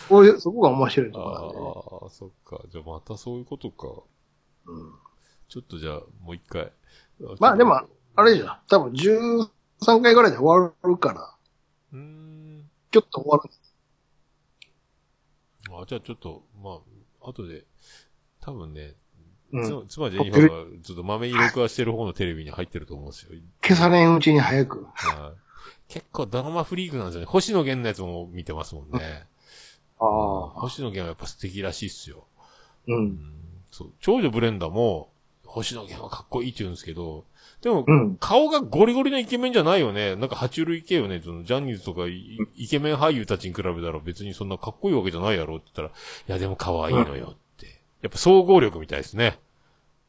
[0.07, 1.73] こういう、そこが面白いあところなんでね。
[2.05, 2.61] あ、そっか。
[2.69, 3.87] じゃあまたそういうことか。
[4.67, 4.93] うん
[5.53, 6.71] ちょっとじゃあ、もう一回。
[7.39, 7.79] まあでも、
[8.15, 8.57] あれじゃん。
[8.69, 11.35] 多分13回ぐらいで終わるから、
[11.93, 12.69] うーん。
[12.91, 13.49] ちょっと終わる。
[15.81, 16.79] あ、じゃあちょっと、ま
[17.21, 17.65] あ、後で、
[18.41, 18.93] 多分ね、
[19.51, 19.85] うん。
[19.87, 23.31] つ妻ジェニファーがちょっと豆に録画してる方のテレビに入ってると思うんですよ。
[23.61, 24.87] 消されんうちに早く。
[24.93, 25.43] はい
[25.87, 27.27] 結構ドラマフリークなんですよね。
[27.27, 29.27] 星野源のやつも見てますもんね。
[29.99, 30.49] ああ。
[30.59, 32.25] 星野源はやっぱ素敵らしいっすよ。
[32.87, 32.93] う。
[32.93, 33.19] うんん
[33.69, 33.93] そう。
[33.99, 35.11] 長女ブレンダーも、
[35.45, 37.25] 星野源はかっこいいって言うんですけど、
[37.63, 38.17] でも、うん。
[38.17, 40.17] 顔がゴリゴリのイケメンじゃないよね。
[40.17, 41.21] なんか爬虫類系よね。
[41.23, 45.97] そのジャニーズとかイイケメン俳優たちに比べたら別にそんなかっこいいわけじゃないやろって言ったら、
[46.27, 47.67] いやでも可愛いのよって。
[48.01, 49.39] やっぱ総合力みたいですね。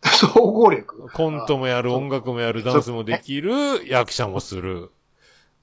[0.02, 1.08] 総合力。
[1.12, 3.52] コントもやる、音楽もやる、ダンスもできる、
[3.86, 4.90] 役者もする。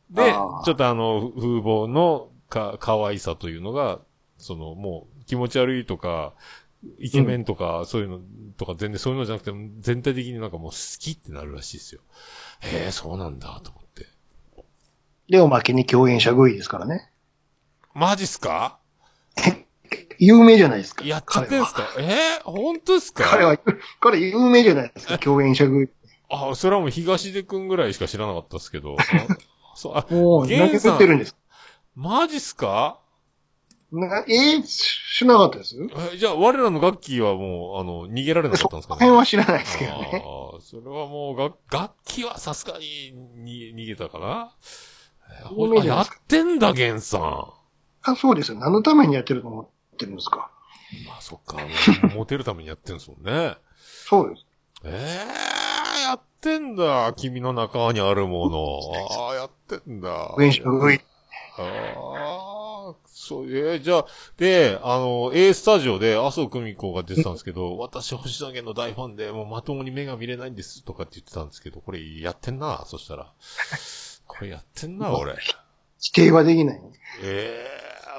[0.10, 4.00] でちょっとあの、風貌のか、可愛さというのが、
[4.38, 6.34] その、もう、気持ち悪いとか、
[7.00, 8.20] イケメンとか、そういうの
[8.58, 12.02] とか、全然そういうのじゃなくて、全体的になんかもう好きってなるらしいですよ。
[12.62, 14.08] へえ、そうなんだ、と思って。
[15.30, 17.12] で、おまけに共演者食いですからね。
[17.94, 18.80] マジっすか？
[20.18, 21.04] 有名じゃないですか。
[21.04, 23.26] やっちゃってんすかえー、本当ですか？
[23.26, 23.58] 彼は、
[24.00, 25.90] 彼は有名じゃないですか、共演者食い。
[26.30, 28.96] あ、それはもう東出くんぐらいしか知らなかったですけど。
[28.98, 31.36] あそう、あ、もう、投げゲンさんてるんです。
[31.96, 33.01] マジっすか？
[33.92, 35.76] なえー、しなかったです？
[36.14, 39.00] えじゃあ、我らの楽器はもう、あの、逃げられなかったんですかね？
[39.00, 40.24] 辺は知らないですけどね。
[40.26, 43.12] ああ、それはもう、楽、楽器はさすがに
[43.44, 44.56] に逃げたかな？
[45.44, 47.46] えー有名じゃやってんだ、ゲンさん。
[48.04, 48.60] あ、そうですよ。
[48.60, 50.50] 何のためにやってると思ってるんですか？
[51.08, 51.58] まあ、そっか。
[52.16, 53.56] モテるためにやってんすもんね。
[53.78, 54.46] そうです。
[54.86, 55.26] え
[56.00, 57.14] えやってんだ。
[57.16, 58.80] 君の中にあるもの。
[59.28, 60.34] ああ、やってんだ。
[60.38, 61.02] 上に上に
[61.58, 62.51] ああ、
[63.32, 73.32] そう、えーじゃあ、で、あの、A スタジオで麻生久美子が出てたんですけど、 私星野源の大ファンで、もうまともに目が見れないんです、とかって言ってたんですけど、これやってんな、そしたら。
[74.28, 75.36] これやってんな、俺。
[76.00, 76.82] 否定はできない。
[77.24, 77.68] え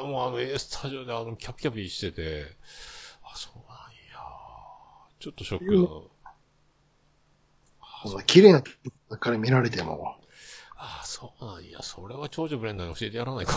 [0.00, 2.46] えもうあの A スタジオであの、キャピキャピしてて、
[3.22, 3.76] あ、そうなん
[4.10, 4.18] や。
[5.20, 5.76] ちょっとショック
[8.08, 8.62] だな綺麗な
[9.18, 10.16] から見られても。
[10.84, 11.80] ああ、そうなんや。
[11.80, 13.54] それは長女ブレンダーに教えてやらないか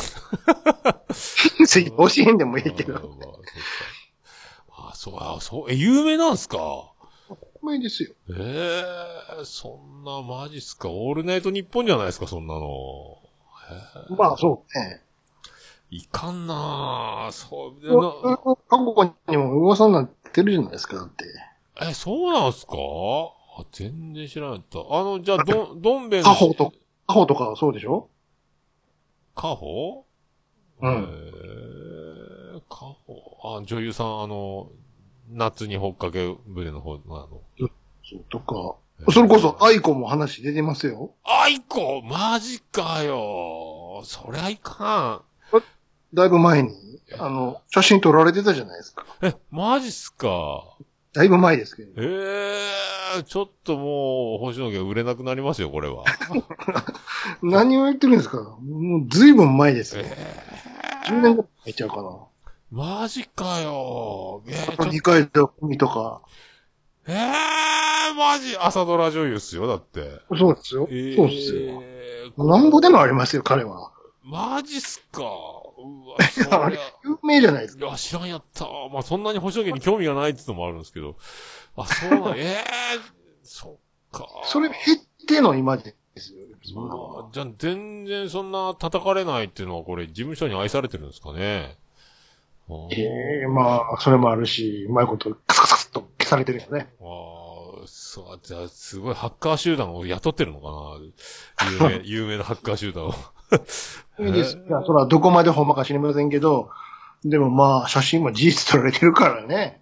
[1.65, 2.71] 次教えんでもいいな。
[2.73, 3.17] けど。
[4.69, 6.57] ああそう、ああ、そう、え、有名なんすか？
[7.27, 8.11] うまいですよ。
[8.29, 8.83] え
[9.41, 10.89] えそんな、マジっすか？
[10.89, 13.17] オールナイトニッポンじゃないですか、そんなの。
[14.15, 15.01] まあそうね。
[15.89, 18.37] いかんなあそう、で過な
[18.93, 21.25] 去にも噂になってるじゃないですか、だって。
[21.81, 22.73] え、そうなんすか？
[23.57, 24.79] あ、全然知らなかった。
[24.95, 26.29] あの、じゃあ、どん、どんべんの
[27.07, 28.09] カホとかはそうでしょ？
[29.35, 30.05] カホ？
[30.81, 34.69] うんえー、カホあ、女優さん、あの、
[35.31, 37.41] 夏に追っかけ船の方の、あの。
[38.03, 38.75] そうとか。
[39.11, 41.11] それこそ、アイコも話出てますよ。
[41.23, 45.23] あいこマジかよそりゃいか
[46.13, 49.03] だいぶ前に、あの、写真撮られてたじゃないですか。
[49.21, 49.25] ん。
[49.25, 50.77] え、マジっすか
[51.15, 51.91] だいぶ前ですけど。
[52.01, 52.69] え
[53.17, 56.03] えー、ちょっともう、星野源売れなくなりますよ、これは。
[57.41, 58.57] 何を言ってるんですか？
[58.61, 60.03] もう、ずいぶん前ですよ。
[60.05, 60.17] え
[61.07, 62.01] 10年後入っちゃうかな。
[62.01, 62.17] ー、
[62.71, 66.21] マジかよえー、ちょ二階堂ふみとか。
[67.07, 70.19] えー、マジ朝ドラ女優っすよ、だって。
[70.37, 70.87] そうですよ。
[70.89, 72.43] えー、そうですよ。
[72.45, 73.91] なんぼでもありますよ、彼は。
[74.23, 75.21] マジっすか。
[75.85, 77.85] うわ、そりゃ あれ、有名じゃないですか。
[77.85, 78.65] いや、知らんやった。
[78.91, 81.15] まあ、そんなに星野源に興味がないってのもあるんですけど。
[81.75, 82.63] あ、そうなん、 ええ
[83.43, 83.75] そっ
[84.11, 84.27] か。
[84.43, 86.45] それ減っての今ですよ。
[86.75, 91.77] うわじゃあ、全然そんな叩かれないっていうのは、これ、事務所に愛されてるんですかね。
[92.67, 96.89] あーええまあ、それもあるし、うまいことカサカサっと消されてるよね。
[96.99, 103.13] あー、そう、じゃあ、すごいハッカー集団を雇ってるのかな有名、 有名なハッカー集団を。
[104.19, 104.57] いいです。
[104.57, 106.69] いや、それはどこまでほんまか知りませんけど、
[107.23, 109.81] でもまあ、写真も事実撮られてるからね。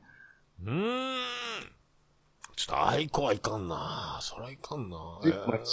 [0.64, 1.24] うーん。
[2.56, 4.20] ちょっと、アイコはいかんな。
[4.22, 4.98] そらいかんな。
[5.26, 5.64] ええー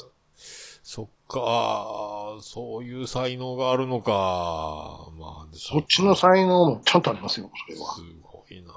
[0.83, 5.09] そっか、そういう才能があるのか。
[5.17, 7.95] まあ、そっちの才能もちゃんとありますよ、それは。
[7.95, 8.73] すごいな。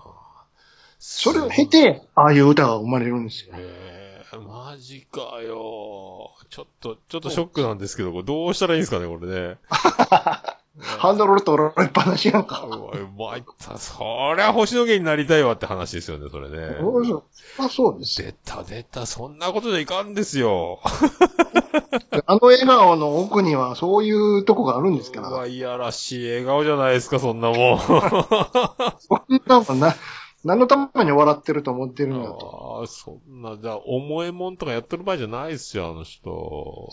[1.00, 3.56] それを経て、ああいう歌が生まれるんですよ。
[3.58, 3.93] ええ
[4.40, 6.32] マジかよ。
[6.50, 9.58] ちょっと、ちょっとショックなんですけど、これどうしたらいいんですかね、これね。
[10.80, 12.64] ハンドル取られっぱなしやんか。
[12.66, 13.78] うわ、参った。
[13.78, 16.76] そりゃ星野源になりたいわって話ですよね、それね。
[16.80, 17.24] そうそう
[17.60, 18.24] あそうです。
[18.24, 20.80] 出た出た、そんなことじゃいかんですよ。
[22.26, 25.30] あの笑顔の奥にはそういうとこがあるんですから。
[25.30, 27.80] うわ、いやらしい笑顔じゃないですか、そんなもん。
[27.80, 29.96] そんなもんな、
[30.44, 32.80] 何のために笑ってると思ってるんだと。
[32.80, 36.90] ああ、そんな、じゃあ、重いもんとかやってる場合じゃないですよ、あの人。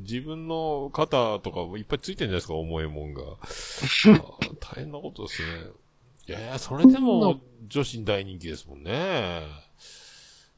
[0.00, 3.22] 自分の肩とかもいっぱいついてるんじゃないですか、重いもんが。
[4.60, 5.48] 大変なことですね。
[6.28, 9.42] いやいや、それでも、女子に大人気ですもんね。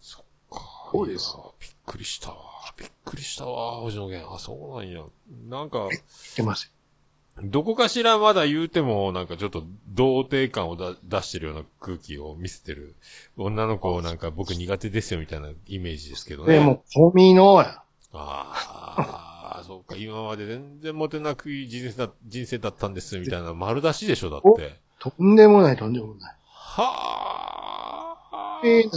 [0.01, 0.91] そっか。
[0.91, 2.37] そうですびっくりしたわ。
[2.77, 4.35] びっくりしたわ、星野源。
[4.35, 5.05] あ、そうなんや。
[5.49, 6.01] なんか、言っ
[6.35, 6.73] てます。
[7.41, 12.95] どこかしらまだ言うても、なんかちょっと童貞感をだ出してるような空気を見せてる。
[13.37, 16.55] 女の子なんか僕苦手ですよみたいなイメージですけどね。
[16.55, 17.83] でも、コミのや。
[18.13, 24.79] ああ、そうか、今まで全然モテなくい人生だ、人生だったんですみたいな丸出しでしょ、だって。
[24.99, 26.37] とんでもない、とんでもない。
[26.45, 28.91] はあ、ええ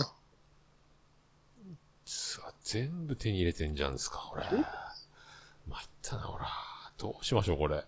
[2.06, 4.44] すわ全部手に入れてんじゃんですか、これ。
[4.44, 6.46] 参ったな、ほら。
[6.98, 7.84] どうしましょう、これ。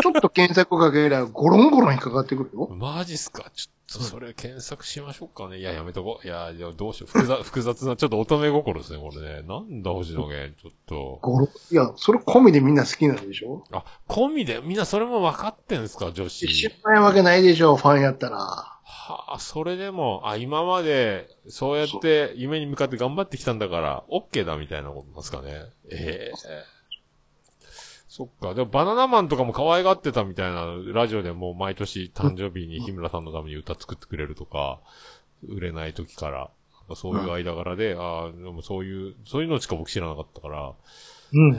[0.00, 2.68] ちょっと検索かけりゃ、ゴロンゴロン引っかかってくるよ。
[2.68, 3.50] マジっすか？
[3.54, 5.58] ちょっと、それ検索しましょうかね。
[5.58, 6.26] いや、やめとこう。
[6.26, 7.12] いや、いや、どうしよう。
[7.12, 9.42] 複雑、 複雑な、ちょっと乙女心ですね、これね。
[9.42, 10.54] なんだ、星野源。
[10.62, 11.18] ちょっと。
[11.22, 13.64] ゴロ、いや、それ込みでみんな好きなんでしょ？
[13.72, 16.46] あ、込みで、みんなそれも分かってんすか、女子？
[16.46, 18.38] 知らないわけないでしょ、ファンやったら。
[18.38, 25.64] はあ、それでも、あ、今まで、そうやって夢に向かって頑張ってきたんだから、オッケーだみたいなことなんですかね。
[25.90, 26.73] ええ
[28.16, 28.54] そっか。
[28.54, 34.78] でもバナナマンとかも可愛がってたみたいな、ラジオでもう毎年誕生日に日村さんのために歌作ってくれるとか、
[35.48, 36.48] 売れない時から、
[36.94, 40.74] そういう間柄で、ああ、でもそういう、そういうのしか僕知らなかったから、
[41.32, 41.56] うん。
[41.56, 41.58] え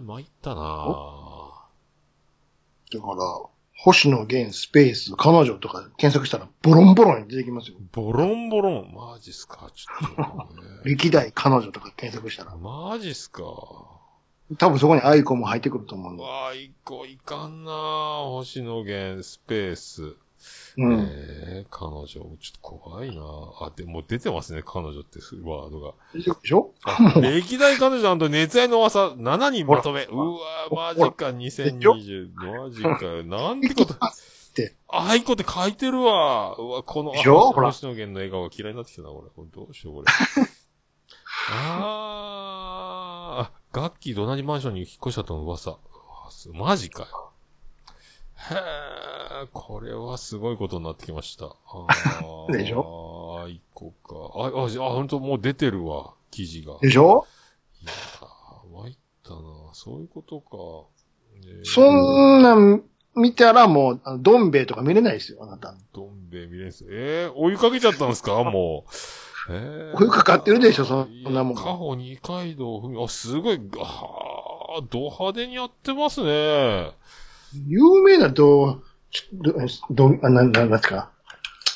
[0.00, 1.48] ー、参ったなぁ。
[2.92, 3.16] だから、
[3.78, 7.78] 星野源スペース、彼女とか検索したらボロンボロンに出てきますよ。
[7.92, 8.92] ボロンボロン？
[8.94, 10.22] マジっすか、ちょっと、
[10.60, 10.68] ね。
[10.84, 12.54] 歴代彼女とか検索したら。
[12.58, 13.95] マジっすか？
[14.58, 16.20] 多分そこにアイコンも入ってくると思う。
[16.20, 18.30] わあ、一個いかんなぁ。
[18.30, 20.14] 星野源スペース。
[20.76, 21.08] うん。
[21.10, 23.22] えー、彼女、ちょっと怖いな
[23.60, 25.94] あ、でも出てますね、彼女ってワードが。
[26.14, 26.72] でしょ？
[27.20, 30.04] 歴代彼女熱愛の噂7人まとめ。
[30.04, 32.30] うわマジか、2020。
[32.62, 33.24] マジかよ。
[33.24, 33.94] なんてこと。
[34.56, 34.74] て。
[34.88, 36.56] あいこって書いてるわ。
[36.56, 37.26] うわ、この、星
[37.84, 39.30] 野源の笑顔が嫌いになってきたな、これ。
[39.30, 40.06] これどうしよう、これ。
[41.52, 42.65] あー、
[43.76, 45.76] ガッキーと同じマンションに引っ越したとの噂。
[46.54, 47.30] マジかよ。
[48.50, 51.44] へー、これはすごいことになってきました。
[51.44, 53.36] あー でしょ？
[53.42, 54.14] あー、一個か。
[54.34, 56.78] あ、あ、あ、ほんともう出てるわ、記事が。
[56.80, 57.26] でしょ？
[57.82, 59.40] いやー、参ったな
[59.74, 60.56] そういうことか。
[61.46, 62.82] えーそんなん
[63.14, 65.74] 見たらもう、あのどん兵衛とか見れないですよ、あなた。
[65.92, 66.86] どん兵衛見れんす。
[66.90, 68.42] えー、お湯かけちゃったんですか？
[68.42, 68.90] もう。
[69.48, 76.92] えー、お湯かかってるでしょそんなもんいやカホ二階堂ふみ、あ、すごい、あー、ド派手にやってますね。
[77.66, 79.52] 有名など、ちょ
[79.90, 81.10] ど、ど、あ、なん、なんですか？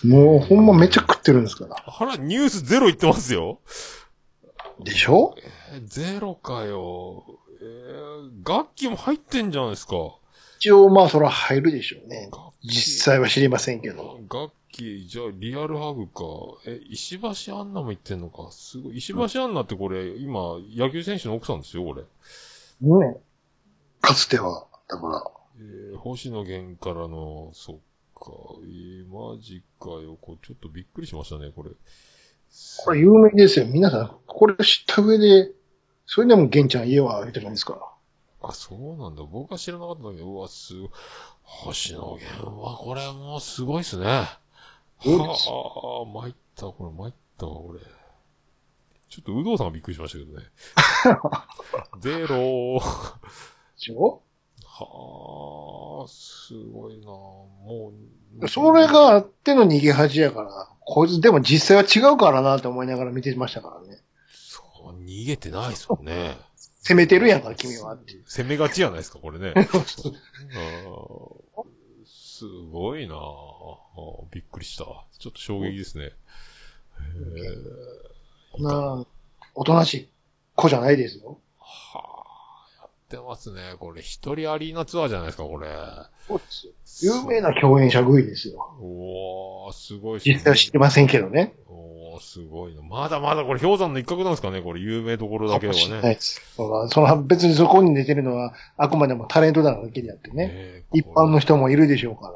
[0.04, 1.76] もうほんまめっちゃ食ってるんですから。
[1.76, 3.60] あら、ニュースゼロ言ってますよ。
[4.82, 5.34] でしょ？
[5.72, 7.24] えーゼロかよ。
[7.62, 9.94] えー、楽器も入ってんじゃないですか。
[10.58, 12.30] 一応まあそれは入るでしょうね。
[12.62, 14.18] 実際は知りませんけど。
[14.28, 16.22] 楽器、じゃあ、リアルハグか。
[16.66, 18.48] え、石橋アンナも言ってんのか。
[18.50, 18.98] すごい。
[18.98, 22.02] 石橋アンナってこれ、今、野球選手の奥さんですよ、これ。
[22.80, 23.16] ね
[24.00, 25.24] かつては、だから、
[25.58, 27.76] えー、星野源からの、そっ
[28.14, 28.30] か、
[28.62, 30.16] えー、マジかよ。
[30.20, 31.70] これちょっとびっくりしましたね、これ。
[32.84, 33.66] これ有名ですよ。
[33.66, 35.52] 皆さん、これ知った上で、
[36.06, 37.74] それでも玄ちゃん家は開いてるんですか？
[38.42, 38.48] ら。
[38.48, 39.22] あ、そうなんだ。
[39.22, 40.90] 僕は知らなかったんだけど、うわ、すごい。
[41.42, 44.24] 星野源は、これもうすごいっすね。
[45.08, 47.80] はあ、参った、これ参ったわ、これ。
[49.08, 50.46] ちょっと、有働さんがびっくりしましたけどね。
[52.00, 52.78] ゼロー。
[52.78, 52.80] で
[53.76, 54.22] しょ
[54.62, 57.92] はあ、すごいなも
[58.40, 58.48] う。
[58.48, 64.00] それがあっての逃げ恥やから、こいつでも実際は違うからなと思いながら見てましたからね。
[64.32, 64.62] そ
[64.96, 66.36] う、逃げてないっすもんね。
[66.82, 67.98] 攻めてるやんか、君は。
[68.26, 69.54] 攻めがちじゃないですか、これね。
[72.40, 73.16] すごいな
[74.32, 74.84] びっくりした。
[75.18, 76.12] ちょっと衝撃ですね。
[79.54, 80.08] おとなしい
[80.54, 81.38] 子じゃないですよ。
[81.58, 82.24] は
[82.78, 83.74] あ、やってますね。
[83.78, 85.68] これ、一人アリーナツアーじゃないですか、これ。
[86.26, 86.44] そうで
[86.82, 87.16] すよ。
[87.16, 88.74] 有名な共演者食いですよ。
[88.80, 91.54] おー、すごいっすね実際は知ってませんけどね。
[92.20, 92.82] すごいな。
[92.82, 95.88] まだまだこれ氷山の一角なんですかねこれ、有名どころだけはね。
[95.88, 96.40] ないです。
[96.56, 100.46] その別にそこに出てるのは、あくまでもタレントだけであってね。
[100.46, 102.34] ね一般の人もいるでしょうから。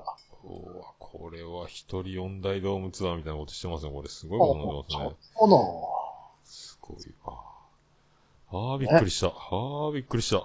[0.99, 3.93] これは一人四大ドームツアーみたいなことしてますね。
[3.93, 5.33] これすごいことになってますね。
[5.39, 5.95] そうの？
[6.45, 7.55] すごいわ。
[8.51, 9.29] ああ、びっくりした。
[9.29, 9.33] あ
[9.89, 10.43] あ、びっくりした。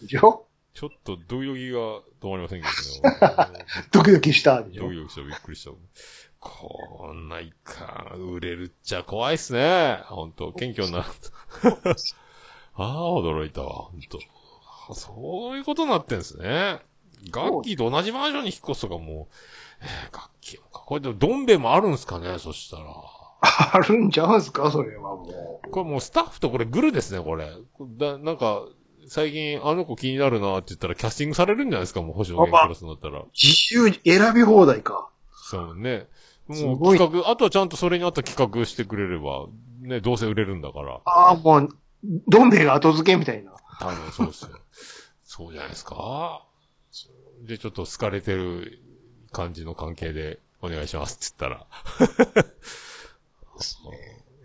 [0.00, 1.78] でしょちょっとドキドキが
[2.20, 2.66] 止まりませんけ
[3.02, 3.66] どね。
[3.92, 5.72] ドキドキしたドキドキした、びっくりした。
[6.42, 10.00] こんないか、売れるっちゃ怖いっすね。
[10.06, 11.04] ほんと、謙虚になる
[11.84, 11.94] と。
[12.74, 14.18] ああ、驚いたわ、ほんと。
[14.90, 16.80] あそういうことになってんすね。
[17.32, 19.34] 楽器と同じマンションに引っ越すとかもう、
[19.82, 20.80] えー、楽器もか。
[20.84, 22.86] これでもどん兵衛もあるんすかねそしたら。
[23.42, 25.70] あるんちゃうんすかそれはもう。
[25.70, 27.52] これもうスタッフとこれグルですね、これ。
[27.80, 28.62] だ、なんか、
[29.06, 33.22] 最近あの子気になるなって言ったらキャスティングされるんじゃないですか、もう星野源クラスになったら。
[33.32, 35.08] 自由選び放題か。
[35.32, 36.08] そうね。
[36.48, 39.46] もう企画、あとはちゃんとそれに合った企画してくれれば、
[39.80, 41.00] ね、どうせ売れるんだから。
[41.04, 41.68] ああ、もう、
[42.28, 43.52] どん兵衛が後付けみたいな。
[43.80, 44.50] 多分そうですよ。
[45.24, 46.44] そうじゃないですか。
[47.42, 48.80] で、ちょっと好かれてる
[49.32, 51.66] 感じの関係でお願いしますって言ったら。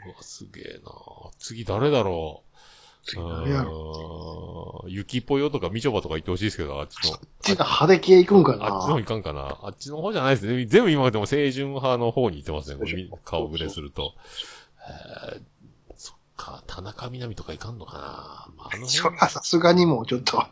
[0.08, 0.92] うわ、すげえな
[1.38, 2.47] 次誰だろう。
[3.08, 7.18] 次誰やろうーんゆきぽよとかみちょばとか言ってほしいですけど、あっちの。
[7.18, 9.58] こっちが派手系行くんかなあっちの方いかんかな。
[9.64, 10.66] あっちの方じゃないですね。
[10.66, 13.10] 全部今までも清純派の方に行ってますね。
[13.24, 14.14] 顔ぶれすると。
[15.34, 15.42] えー
[15.96, 18.00] そっか、田中みな実とかいかんのかな。
[18.56, 18.90] まあ、あの辺。
[18.90, 20.44] そらさすがにもうちょっと、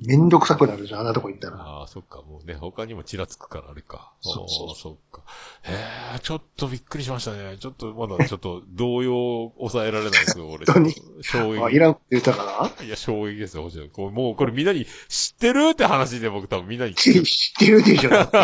[0.00, 1.56] めんどくさくなるじゃん、あんなとこ行ったら。
[1.56, 4.12] ああ、そっか、もうね、他にもちらつくからあれか。
[4.20, 5.15] そうそうそっか。
[5.62, 7.56] へえ、ちょっとびっくりしましたね。
[7.58, 10.66] ちょっと、まだちょっと動揺を抑えられないですよ、俺。
[10.66, 10.94] 本当に？
[11.22, 11.78] 衝あ、い撃。
[11.78, 17.14] らんって言ったかいや、衝撃ですよ、星野こうもうこれみんなに知ってるって話で僕多分みんなにな知っ
[17.58, 18.38] てるでしょ、だって。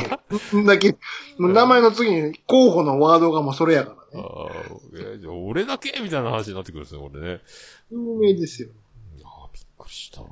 [0.51, 0.97] そんだけ、
[1.39, 4.23] もう名前の次に候補のワードがもうそれやからあね。
[5.25, 7.41] あ俺だけみたいな話になってくるんですね、これね。
[7.91, 8.71] 有名ですよ。
[9.25, 10.27] あーびっくりしたな。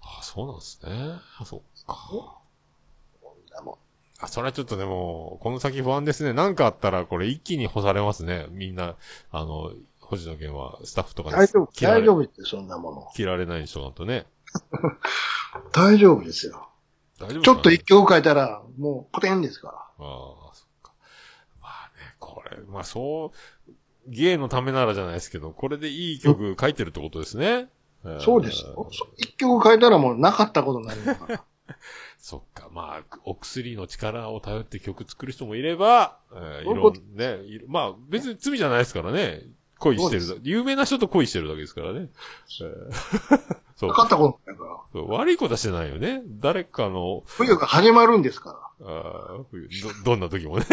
[0.00, 0.90] あ、そうなんですね。
[1.38, 2.38] あ、そっか。
[4.24, 6.32] あ、それはちょっとでも、この先不安ですね。
[6.32, 8.46] なんかあったら、これ一気に干されますね。
[8.50, 8.96] みんな、
[9.30, 13.08] あの、星野源はスタッフとかに大丈夫、大丈夫ですよ、そんなもの。
[13.14, 14.26] 切られない人だとね。
[15.72, 16.68] 大丈夫ですよ。
[17.18, 19.68] 大丈夫ちょっとい一曲書いたら、もう古典ですか
[19.98, 20.92] ああ、そっか。
[21.60, 23.32] まあね、これ、まあそ
[23.66, 23.70] う、
[24.06, 27.68] 芸のためならじゃないですけど、これでいい曲書いてるってことですね。
[28.04, 28.20] ら。
[28.20, 28.88] そうですよ。
[28.92, 31.44] そ一曲書いたらもうなかったことになるから。
[32.24, 32.70] そっか。
[32.72, 39.42] まあ、お薬の力を頼って曲作る人もいれば、えーいろんね、まあ、別に罪じゃないですからね。
[39.78, 40.42] 恋してそるだ。
[40.42, 42.08] 有名な人と恋してるだけですからね。
[42.62, 45.02] えー そうなかったことになるから。
[45.02, 46.22] 悪いことはしてないよね。
[46.26, 49.68] 誰かの、冬が始まるんですかあー冬
[50.04, 50.64] ど、どんな時もね。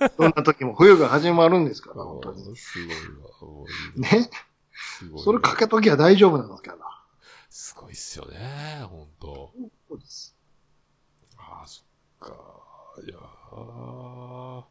[0.00, 0.08] ら。
[0.18, 2.54] どんな時も冬が始まるんですから、本当に。
[2.58, 2.96] すごい
[3.62, 3.66] わ。
[3.96, 4.30] ね？
[4.70, 5.24] すごいわ。
[5.24, 6.78] それ書けときは大丈夫なんですから。
[7.48, 8.84] すごいっすよね。
[8.90, 9.54] ほんと。
[9.88, 10.36] そうです。
[12.20, 12.34] か。
[13.06, 14.62] いやー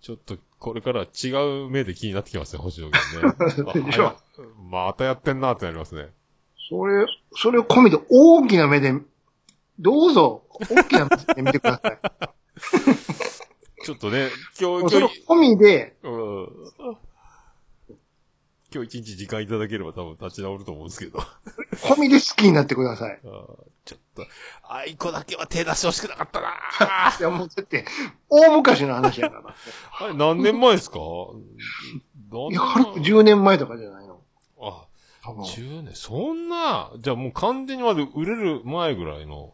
[0.00, 1.30] ちょっと、これから違
[1.66, 3.84] う目で気になってきますね、星野源ね。
[3.86, 4.16] でしょあ
[4.70, 6.10] またやってんなってなりますね。
[6.68, 8.92] それ、それを込みで大きな目で、
[9.78, 11.98] どうぞ、大きな目で見てください。
[13.84, 14.30] ちょっとね、
[14.60, 16.48] 今日、それを今日、込みで、うん。
[18.74, 21.18] 今日一日時間いただければ多分立ち直ると思うんですけど。
[21.82, 23.20] 込みで好きになってください。
[23.24, 23.30] あー
[23.84, 24.26] ちょっと、
[24.68, 26.48] あいこだけは手出してほしくなかったな
[27.20, 27.84] いや、もうだって、
[28.28, 29.54] 大昔の話やから。
[30.00, 30.98] あれ何年前ですか？
[32.32, 34.20] 何 いや、軽く10年前とかじゃないの。
[34.60, 34.86] あ、
[35.22, 39.52] 多分10年、そんな、じゃあもう完全にまで売れる前ぐらいの。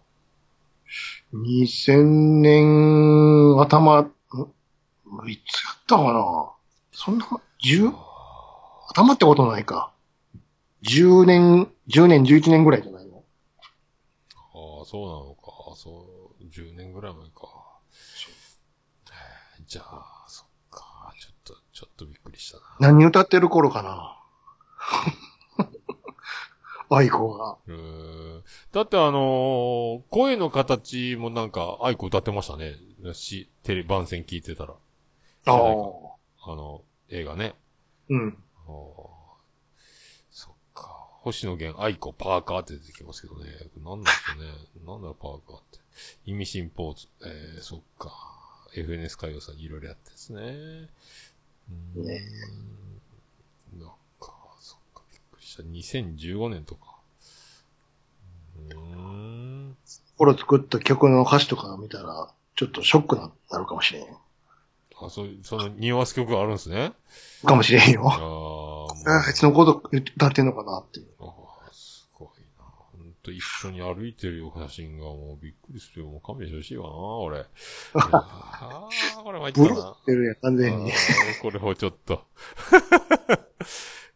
[1.35, 4.11] 2000年頭、ん？
[5.29, 6.51] いつやったかな？
[6.93, 7.27] そんな、
[7.63, 7.93] 10、
[8.89, 9.93] 頭ってことないか。
[10.83, 13.23] 10年、10年、11年ぐらいじゃないの？
[14.55, 15.77] ああ、そうなのか。
[15.77, 17.81] そう、10年ぐらい前か。
[19.59, 21.15] えーじゃあ、そっか。
[21.19, 22.65] ちょっと、ちょっとびっくりしたな。
[22.93, 24.19] 何歌ってる頃かな？
[26.91, 27.57] 愛子が。
[27.67, 32.75] うーんだってあのー声の形もなんか、愛子歌ってましたね。
[33.15, 34.75] し、テレビ番宣聞いてたら。
[34.75, 35.55] ああ。
[35.55, 37.55] あの、映画ね。
[38.11, 38.37] うん。
[38.67, 41.09] そっか。
[41.23, 43.51] 星野源愛子パーカーって出てきますけどね。
[43.85, 44.51] なんだっけね。
[44.87, 45.79] なんだパーカーって。
[46.25, 47.07] 意味深ポーズ。
[47.25, 48.13] えー、そっか。
[48.75, 50.41] FNS 歌謡祭いろいろやってですね。
[50.41, 52.21] うーんね
[53.79, 53.89] なん
[54.21, 55.63] か、そっか、びっくりした。
[55.63, 56.97] 2015年とか。
[58.71, 59.77] うーん。
[60.17, 64.07] 頃作った曲の歌詞とか見たら、ちょっとショックななるかもしれん。
[65.07, 66.93] あ、そう、その、匂わす曲があるんですね。
[67.45, 68.03] かもしれんああ、よ。
[68.03, 69.09] もう。
[69.09, 71.07] ああいつのこと歌ってんのかなっていう。
[71.21, 72.29] ああ、すごい
[72.59, 72.65] な。
[72.65, 76.09] ほんと一緒に歩いてる写真がもうびっくりするよ。
[76.09, 77.39] もう勘弁してほしいわな、俺。
[77.95, 78.89] ああ、
[79.23, 79.91] これ参ったブルな。
[79.91, 80.93] ってるやん、完全に。
[81.41, 82.25] これもちょっと。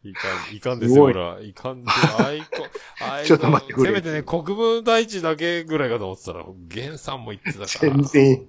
[0.09, 1.41] いかん、いかんですよ、ほら。
[1.41, 2.47] いかんで、あいこ、
[3.03, 8.03] あいこ、ちょっと待ってくれせめてね、国分大地だけぐらいかと思ってたら、源さんも言ってたから。
[8.03, 8.47] 全然。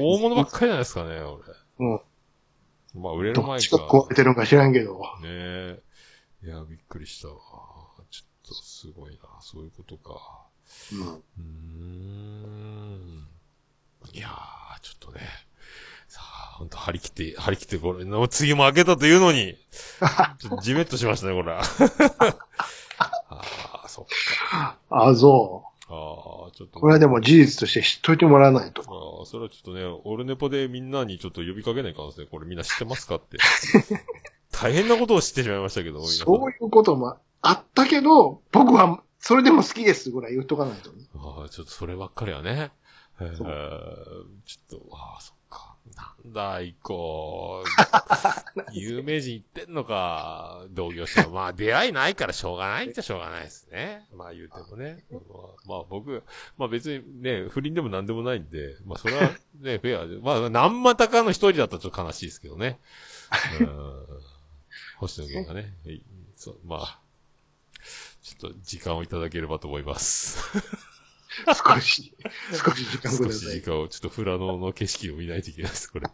[0.00, 1.42] お大物ばっかりじゃないですかね、俺。
[1.78, 2.00] うん。
[2.94, 3.62] まあ、売れるどっ前か。
[3.62, 4.98] ちが壊れてるんか知らんけど。
[5.22, 5.82] ねえ。
[6.44, 7.34] いや、びっくりしたわ。
[8.10, 9.18] ちょっとすごいな。
[9.40, 10.46] そういうことか。
[10.92, 11.14] うん。
[11.14, 13.28] うーん。
[14.12, 15.20] いやー、ちょっとね。
[16.06, 19.56] さあ、ほんと張り切って、張り切ってこれ、の次も開けたというのに、
[20.62, 21.52] じめっとしましたね、これ。
[21.58, 21.62] あ
[23.84, 24.06] あ、そっ
[24.50, 24.78] か。
[24.90, 26.78] あ、そああ、ちょっと。
[26.78, 26.80] う。
[26.80, 28.82] これはでも事実として知っといてもらわないと。
[28.82, 32.26] ああ、それはちょっとね、オルネポでみんなにちょっと呼びかけないかんですね。
[32.30, 33.38] これみんな知ってますかって。
[34.52, 41.04] 大変なことを知ってしまいましたけど、そういうこともあったけど、僕はそれでも好きですぐらい言っとかないとね。
[41.16, 42.70] ああ、ちょっとそればっかりはね。
[43.20, 43.46] えー、ちそょ
[44.78, 45.37] っと、ああ、そっか。
[45.98, 47.64] なんだ、一個。
[48.72, 51.28] 有名人言ってんのか、同業者。
[51.28, 54.06] まあ、出会いないからしょうがないっちゃしょうがないですね。
[54.14, 55.04] まあ、言うてもね。
[55.10, 55.20] まあ、
[55.66, 56.22] まあ、僕、
[56.56, 59.22] まあ別にね、不倫でも何でもないんで、まあ、それは
[59.60, 60.18] ね、 フェアで。
[60.18, 62.78] まあ、何股かの一人だったらちょっと悲しいですけどね。
[63.60, 64.06] うん。
[64.98, 65.74] 星野源がね。
[65.84, 66.02] はい
[66.36, 67.00] そう、まあ、
[68.22, 70.38] ちょっと時間をいただければと思います。
[71.54, 72.14] 少し、
[72.52, 73.60] 少し時間く少しださい。
[73.60, 76.06] 時間を、ちょっと富良野の景色を見ないといけないです、これ。
[76.06, 76.10] い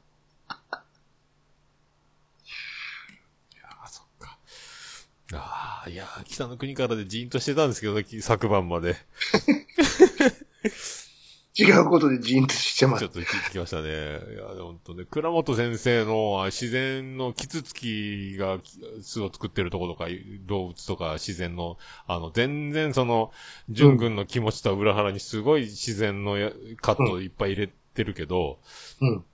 [3.57, 4.39] やー、そっか。
[5.35, 8.97] ああ、いやー、北の国からでじーんとしてたんですけど、昨晩まで。
[11.57, 13.09] 違うことでジーンとしてますちょ。
[13.09, 13.89] っと聞きましたね。
[13.89, 18.59] いや、本当ね、倉本先生のあ自然のキツツキが
[19.03, 20.07] 巣を作ってるところとか、
[20.47, 21.79] 動物とか自然の、
[22.09, 23.31] あの、全然その、
[23.69, 26.51] 純軍の気持ちとは裏腹にすごい自然のや
[26.81, 28.59] カットいっぱい入れてるけど、
[29.01, 29.25] うん。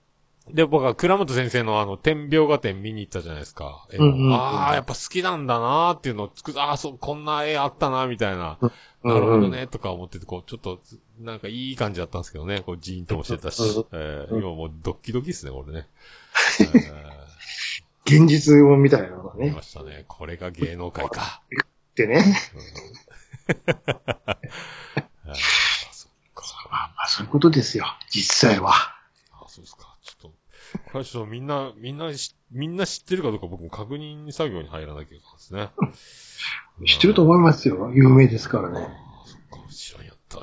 [0.51, 3.87] で、僕は倉本先生のあの、天描画展見に行ったじゃないですか。
[3.93, 8.57] うんうんうんああ、やっぱ好きなんだなーっていうのを作ああ、そう、こんな絵あったな、みたいな。
[8.61, 8.71] うん
[9.03, 10.79] なるほどね、とか思ってて、こう、ちょっと、
[11.23, 12.61] なんかいい感じだったんですけどね。
[12.61, 13.85] こう、ジーンともしてたしうん。
[13.91, 15.87] えーうん今もうドッキドキですね、これね。
[18.05, 19.51] 現実を見たいなのえー見ね。
[19.55, 20.05] ましたね。
[20.07, 21.41] これが芸能界か。
[21.91, 22.23] ってね。
[22.55, 22.61] うん。
[26.71, 27.85] まあまあ、そういうことですよ。
[28.09, 28.71] 実際は。
[28.73, 29.97] あ、そうですか。
[30.01, 30.35] ちょっと、こ
[30.93, 35.69] れはちょっとみんな、みんなし、みんな知ってるかどうか僕も確認作業に入らなきゃいけないですね。
[36.87, 37.91] 知ってると思いますよ。
[37.93, 38.87] 有名ですからね。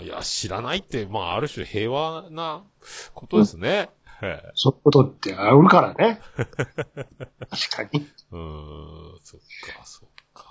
[0.02, 2.62] いや、知らないって、まあ、ある種平和な
[3.14, 3.90] ことですね。
[4.20, 6.20] へえそういうことってあるからね。
[6.36, 8.06] 確かに。
[8.32, 10.46] うーん、そっか、そっか。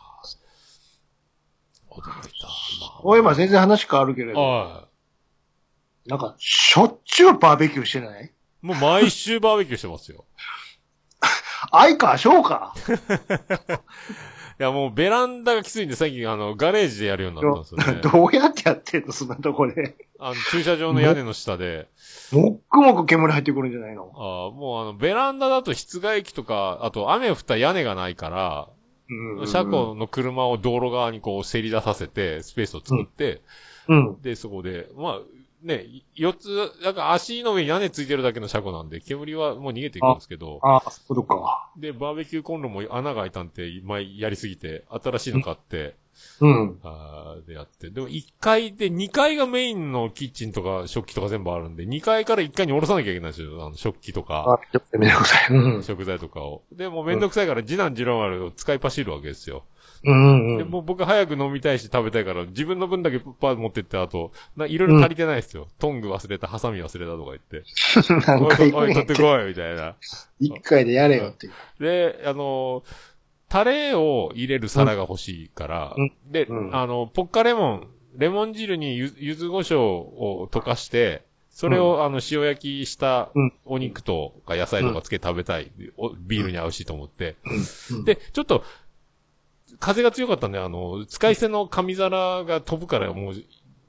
[1.89, 2.03] 驚い
[2.39, 2.47] た。
[2.47, 2.53] ま
[2.97, 4.88] あ、おい、まあ全然話変わるけれど、は
[6.05, 8.25] なんか、しょっちゅうバーベキューしてない？
[8.25, 8.29] い。
[8.65, 10.25] もう毎週バーベキューしてますよ。
[11.71, 12.73] 愛か、しょうか。
[14.60, 18.01] いや、もうベランダがきついんで、最近、あの、ガレージでやるようになったんですよね。
[18.12, 19.12] どうやってやってんの？
[19.12, 19.95] そんなとこで。
[20.20, 21.88] あの、駐車場の屋根の下で、
[22.32, 24.12] もっくもく煙入ってくるんじゃないの？
[24.16, 28.70] ああもうあの、ベランダだと室外機とか、あと雨降った屋根がないから、
[29.10, 29.47] うん。
[29.47, 33.41] 車庫の車を道路側にこう、せり出させて、スペースを作って、
[33.88, 34.22] うん。
[34.22, 35.20] で、そこで、まあ、
[35.68, 41.70] ね、四つ、なんか足の上に屋根ついてるだけの車庫なんで、煙はもう逃げていくんですけど、ああ、そうか。
[41.78, 45.95] で、バーベキューコンロも穴が開いたんで、前やりすぎて、新しいの買って、
[46.39, 46.80] うん。
[46.84, 47.89] あーでやって。
[47.89, 53.65] でも1階で、2階がメインのキッチンとか食器とか全部あるんで、2階から1階に下ろさなきゃいけないんですよ。
[53.65, 55.55] あの、食器とか、あ、ちょっとめんどくさい。
[55.55, 55.84] うん。
[55.84, 56.63] 食材とかを。
[56.72, 59.65] で、もうめんどくさいから、次男次郎丸を使い走るわけですよ。
[60.03, 65.67] うんで、もう僕早く飲みたいし食べたいから、自分の分だけパー持ってって、あと、な、いろいろ足りてないですよ。
[65.79, 67.63] トング忘れた、ハサミ忘れたとか言って。
[68.13, 68.21] うん。
[68.21, 69.95] 何おい、取ってこい、みたいな。
[70.39, 71.53] 一回でやれよっていう。
[71.83, 72.83] で、あの、
[73.49, 85.71] タレを入れる皿が欲しいから、うんで、うんあの、ポッカレモン、レモン汁にゆゆず胡椒を溶かして、それを、あの、塩焼きしたうんお肉とか野菜とかつけて食べたい。
[85.97, 87.35] おビールに合うしいと思って。
[87.89, 88.63] うんで、ちょっと、
[89.80, 93.36] 風が強かったんで、あの、使い捨ての紙皿が飛ぶから、もう、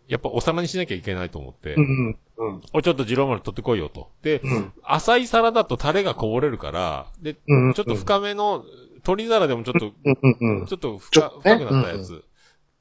[0.08, 2.18] やっぱお皿にしなきゃいけないと思って、うん。
[2.38, 2.62] うん。
[2.72, 4.08] お、ちょっとジローマル取ってこいよと。
[4.22, 4.72] で、うん。
[4.82, 7.74] 浅い皿だとタレがこぼれるから、で、うん。
[7.74, 8.64] ちょっと深めの、
[9.02, 10.18] 鳥皿でもちょっと、うん。
[10.22, 10.60] うん。
[10.60, 10.66] うん。
[10.66, 12.24] ちょっと深くなったやつ、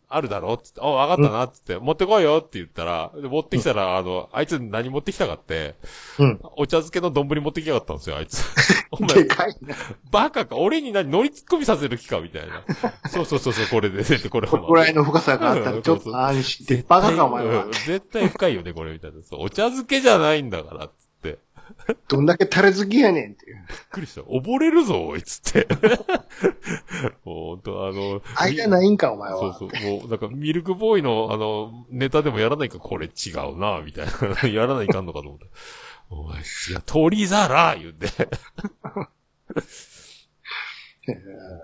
[0.10, 0.58] あるだろ?
[0.58, 5.76] つって、あ、わかったなっつって、持ってこいよって言ったら、で持ってきたら、あの、あいつ何持ってきたかって、
[6.20, 6.40] うん。
[6.56, 8.44] お茶漬けの丼持ってきやがったんですよ、あいつ。
[8.92, 9.76] お前で、かいな。
[10.12, 12.64] バカか、俺に何乗り突っ込みさせる気かみたいな。
[13.10, 17.72] そうそうそうそう、これで、 で、これこれぐらいの深さがあったら、ちょっと安心で、バカかお前はうん。
[17.72, 19.22] 絶対深いよね、これ、みたいな。
[19.24, 20.90] そうお茶漬けじゃないんだから。
[22.08, 23.56] どんだけタレ好きやねんっていう。
[23.56, 24.22] びっくりした。
[24.22, 25.68] 溺れるぞ、おい、つって。
[27.24, 29.40] ほんと、あの、間ないんか、お前は。
[29.40, 30.00] そうそう。
[30.00, 34.08] もう、なんか、ミルクボーイの、あの、ネタでもやらないか、これ違うな、みたい
[34.44, 34.50] な。
[34.50, 35.46] やらないかんのかと思った。
[36.10, 38.08] お前、いや、鳥皿言って。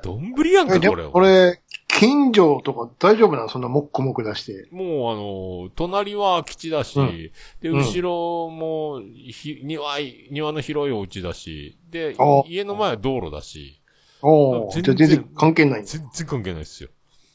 [0.04, 1.04] どんぶりやんか、これ。
[1.04, 1.62] もこれ、
[2.00, 3.50] 近所とか大丈夫なの？
[3.50, 4.68] そんなもっくもく出して。
[4.72, 7.32] もう、あの、隣は空き地だし、うん
[7.62, 13.80] で、うん後ろも、ひ、庭い、庭の広いお家だし、であ、家の前は道路だし、
[14.22, 15.84] おー全然全然関係ない。
[15.86, 16.90] 全然関係ないですよ。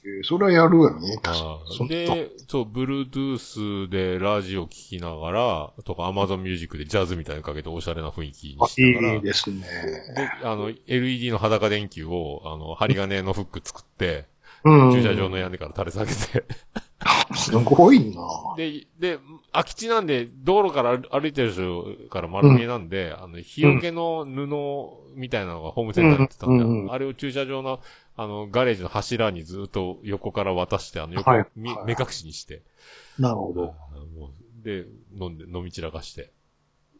[0.05, 1.19] えーそれはやるよね。
[1.23, 1.77] 確かあに。
[1.77, 9.61] そんなで、そう、Bluetooth でラジオ聞きながら、とか Amazon Music でジャズみたいなのかけておしゃれな雰囲気にあしながら、いいですね。
[9.61, 14.27] で、あの、LED の裸電球を、あの、針金のフック作って、
[14.65, 14.93] うん。
[14.93, 16.45] 駐車場の屋根から垂れ下げて、
[17.37, 18.23] すごいな。
[18.57, 19.19] で、で、
[19.53, 24.49] 空き地なんで、道路から歩いてる人から丸見えなんで、あの、日よけの布
[25.15, 26.71] みたいなのがホームセンターに売ってたんで、うん。
[26.71, 26.93] うんうん。
[26.93, 27.81] あれを駐車場の、
[28.17, 31.47] あの、ガレージの柱にずっと横から渡して、あの、横、はい。
[31.57, 32.63] 目隠しにして、
[33.19, 33.75] なるほど。
[34.65, 34.87] で、
[35.19, 36.33] 飲んで、飲み散らかして、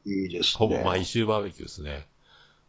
[0.07, 0.59] いいですね。
[0.59, 2.07] ほぼ毎週バーベキューですね。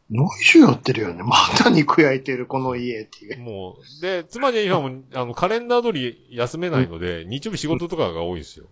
[0.09, 1.21] 毎週やってるよね。
[1.23, 3.39] また肉焼いてる、この家っていう。
[3.39, 8.65] もう、で、妻ジェニファーも、あの、カレンダー通り休めないので、日曜日仕事とかが多いんですよ。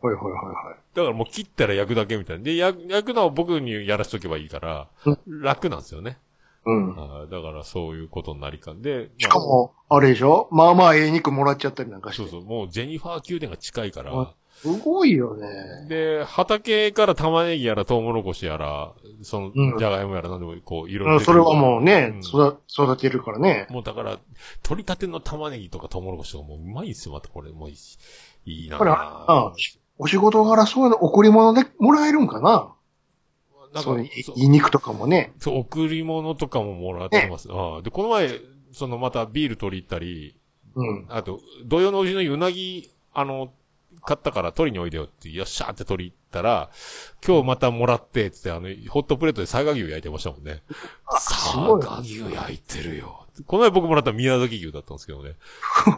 [0.00, 0.76] はいはいはいはい。
[0.94, 2.44] だからもう切ったら焼くだけみたいな。
[2.44, 4.88] で、焼焼くのは僕にやらしとけばいいから、
[5.26, 6.18] 楽なんですよね。
[6.66, 6.98] うん。
[6.98, 9.10] あーだからそういうことになりかんで。
[9.18, 10.48] しかも、あれでしょ？
[10.52, 12.22] まあまあ、ええ肉もらっちゃったりなんかして。
[12.22, 14.28] そうそう、もうジェニファー宮殿が近いからうん、
[14.64, 15.86] すごいよね。
[15.88, 21.14] で、畑から玉ねぎやらトウモロコシやら、その、うんじゃがいもやらなんでもこう、いろいろ。
[21.14, 23.66] うん、それはもうね、うん育育てるからね。
[23.68, 24.18] もうだから、
[24.62, 27.52] 取り立ての玉ねぎとかトウモロコシとかもううまいんですよ、またこれ。
[27.52, 27.98] もういいし。
[28.46, 29.52] いいなこれあ
[29.98, 32.74] お仕事柄そういうの贈り物でもらえるんかな？
[33.74, 35.32] なんかそういう、そういい肉とかもね。
[35.38, 37.48] そう、贈り物とかももらってます。
[37.50, 38.30] ああで、この前、
[38.72, 40.36] そのまたビール取り行ったり、
[40.76, 41.06] うん。
[41.08, 43.52] あと、土曜のうちのうなぎ、あの、
[44.04, 46.70] 買ったから取りにおいでよって、よっしゃーって取り行ったら、
[47.26, 50.62] 今日またもらって、つって、あの、ホットプレートで佐賀牛焼いてましたもんね。
[51.18, 53.24] す佐賀牛焼いてるよ。
[53.46, 55.34] この前僕もらった宮崎牛だったんですけどね。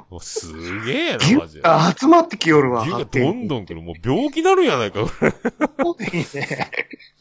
[0.09, 0.55] もうす
[0.85, 1.61] げえ牛な、マジで。
[1.61, 2.83] が集まってきよるわ。
[2.83, 3.83] 牛がどんどん来る。
[3.83, 5.29] もう病気なるんやないか、これ。
[5.29, 6.17] ん。
[6.17, 6.71] いいね。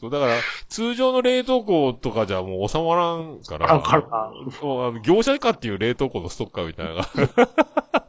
[0.00, 0.32] そう、だから、
[0.68, 8.05] 通常の冷凍庫とかじゃもう収まらんから、だから業者かっていう冷凍庫のストッカーみたいな。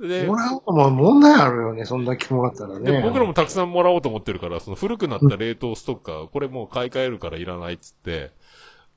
[0.00, 2.92] でもらうのも問題あるよね、そんだけもらったらね。
[2.92, 8.32] で、僕らもたくさんもらおうと思ってるから、その古くなった冷凍ストッカー、これもう買い替えるからいらないっつって、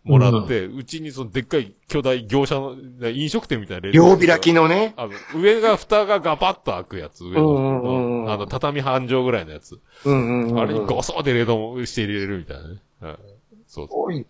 [0.04, 2.76] もらって、うちにそのでっかい巨大業者の、
[3.10, 4.94] 飲食店みたいな冷凍両開きのね。
[4.98, 9.80] あの、上が蓋がガバッと開くやつ、上うんうんうんの、あの、畳半畳ぐらいのやつ。
[10.06, 10.60] うんうんうん。
[10.60, 12.76] あれにゴソって冷凍して入れるみたいなね。
[13.02, 13.18] はい
[13.68, 14.20] そうそおい。
[14.20, 14.26] う。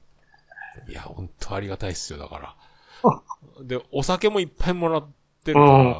[0.89, 2.55] いや、ほんとありがたいっすよ、だから
[3.03, 3.21] あ。
[3.63, 5.07] で、お酒もいっぱいもらっ
[5.43, 5.95] てるから、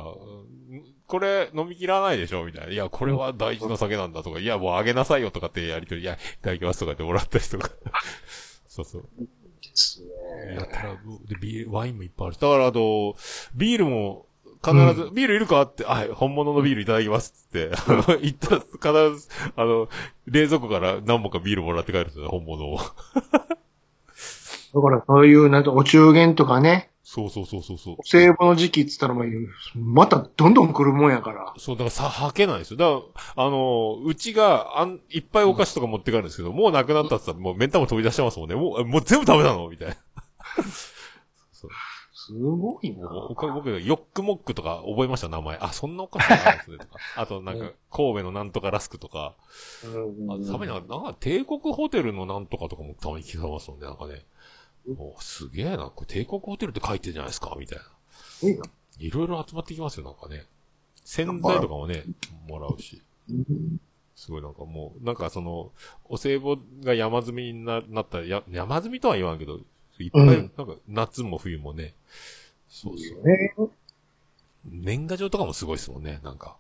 [1.10, 2.72] これ飲み切らないでしょみたいな。
[2.72, 7.72] いや、これは大事な酒なんだとか、いや、もうあげなさいよとかってやりとり、いや、いただきますとかってもらったりとか。
[8.70, 9.02] そうそう。
[9.02, 9.28] で
[9.74, 10.56] すね。
[10.56, 10.94] やったら、
[11.28, 12.38] で、ビール、ワインもいっぱいあるし。
[12.38, 13.16] だから、あと、
[13.56, 14.28] ビールも、
[14.64, 19.90] 必ず、ビールいるかって、はい、本物のビールいただきますって、あの、 行ったら必ず、あの、
[20.28, 22.78] 冷蔵庫から何本かビールもらって帰るんですよね、本物を。
[24.76, 27.96] だからそういう、なんかお中元とかね、そうそうそうそうそう。
[28.46, 29.16] の時期って言ったら
[29.76, 31.56] またどんどん来るもんやから。
[31.58, 32.78] そう、だからさ、はけないですよ。
[32.78, 38.54] だから、あの、うちが、あん、いっぱいお菓子とか持って帰るんですけど、もうなくなったって言ったら、もう目ん玉飛び出してますもんね。
[38.54, 39.68] もう、もう全部ダメなの？
[39.70, 39.96] みたいな。
[41.52, 41.72] そう。
[42.14, 43.10] すごいな。
[43.10, 45.58] 僕、ヨックモックとか覚えました、名前。
[45.58, 47.00] あ、そんなお菓子があるんですね、とか。
[47.16, 49.34] あと、なんか、神戸のなんとかラスクとか。
[49.84, 54.26] あたまになんか、なんか帝国ホテルのなんとかとかもたまに聞かれますもんね、なんかね。
[54.98, 58.64] おすげえな、これ帝国ホテルって書いてるじゃないですか、みたいな。
[59.00, 60.46] いろいろ集まってきますよ、なんかね。
[61.06, 62.04] 洗剤とかもね、
[62.48, 63.02] もらうし。
[64.16, 65.72] すごいなんかもう、なんかその、
[66.06, 69.60] お歳暮が山積みにななったら、や山積みとは言わんけど、
[70.00, 71.94] いっぱい、うんなんか夏も冬もね。
[72.70, 73.28] そうそう。
[73.28, 73.54] ね。
[74.66, 76.58] 年賀状とかもすごいですもんね、なんか。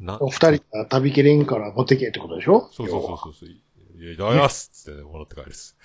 [0.00, 2.68] な、お二人が旅切れんから持ってけってことでしょ？
[2.72, 3.48] そうそうそうそう。
[3.48, 5.76] いや、いただきますっつってね、もらって帰るっす。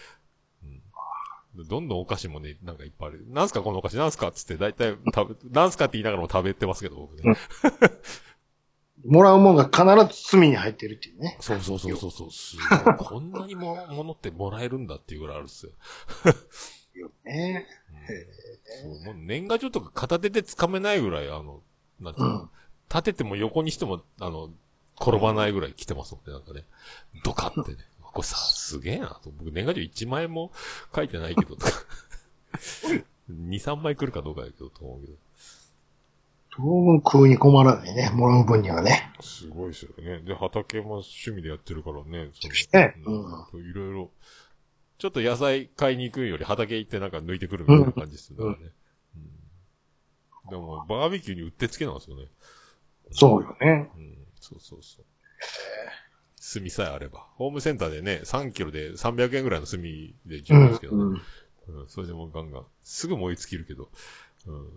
[1.62, 1.68] うん。
[1.68, 3.26] どんどんお菓子もね、なんかいっぱいある。
[3.30, 3.98] なんすかこのお菓子？
[3.98, 7.24] なんすかっつって、だいたい食べ、 なんすかって言いながらも食べてますけど、僕ね。
[9.06, 9.84] もらうもんが必
[10.14, 11.38] ず罪に入ってるっていうね。
[11.40, 12.32] そうそうそうそうそう。
[12.32, 12.96] すごい。
[12.98, 15.72] こんなにも、ものってもらえるんだっていうぐらいあるっすよ。
[17.24, 17.66] ね
[18.82, 21.62] そうもう年賀状とか片手で掴めないぐらい、あの、
[22.02, 22.50] なんていうの、うん
[22.90, 24.50] 立てても横にしても、あの、
[25.00, 26.66] 転ばないぐらい来てますもんね、なんかね。
[27.24, 27.78] ドカってね。
[28.20, 29.32] これさ、すげえなと。
[29.32, 30.52] 僕年賀状1枚も
[30.94, 31.56] 書いてないけど、
[33.32, 35.14] 2、3枚来るかどうかだけど、と思うけど。
[36.52, 38.10] 当分食うに困らないね。
[38.10, 39.14] もらう分にはね。
[39.22, 40.20] すごいですよね。
[40.20, 42.30] で、畑も趣味でやってるからね。
[42.34, 44.12] そねうんいろいろ。
[44.98, 48.58] ちょっと野菜買いに行くより畑行ってなんか抜いてくるみたいな感じですよね。
[48.58, 48.72] うん
[50.50, 52.26] でも、バーベキューにうってつけなんですよね。
[53.12, 53.92] そうよね。
[53.96, 55.06] うん、そうそうそう。
[56.52, 57.28] 炭さえあれば。
[57.36, 61.04] ホームセンターでね、3キロで300円ぐらいの炭で十分ですけどね。
[61.04, 61.22] うんうん
[61.88, 62.66] それでもうガンガン。
[62.84, 63.90] すぐ燃え尽きるけど。
[64.48, 64.68] うん、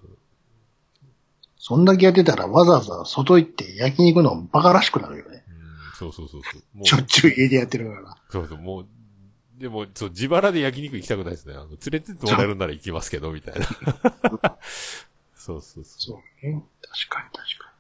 [1.56, 5.42] そんだけやってたらわざわざ外行って焼肉のバカらしくなるよね。
[5.48, 6.76] うん、そうそうそうそう。
[6.76, 8.16] もうしょっちゅう家でやってるから。
[8.28, 8.86] そうそう、もう、
[9.58, 11.54] でも、そう、自腹で焼肉行きたくないですね。
[11.54, 13.66] あの、連れてってもらえるなら行きますけど、みたいな。
[15.34, 15.84] そう そうそう。
[15.84, 16.62] そうね。
[16.80, 17.71] 確かに確か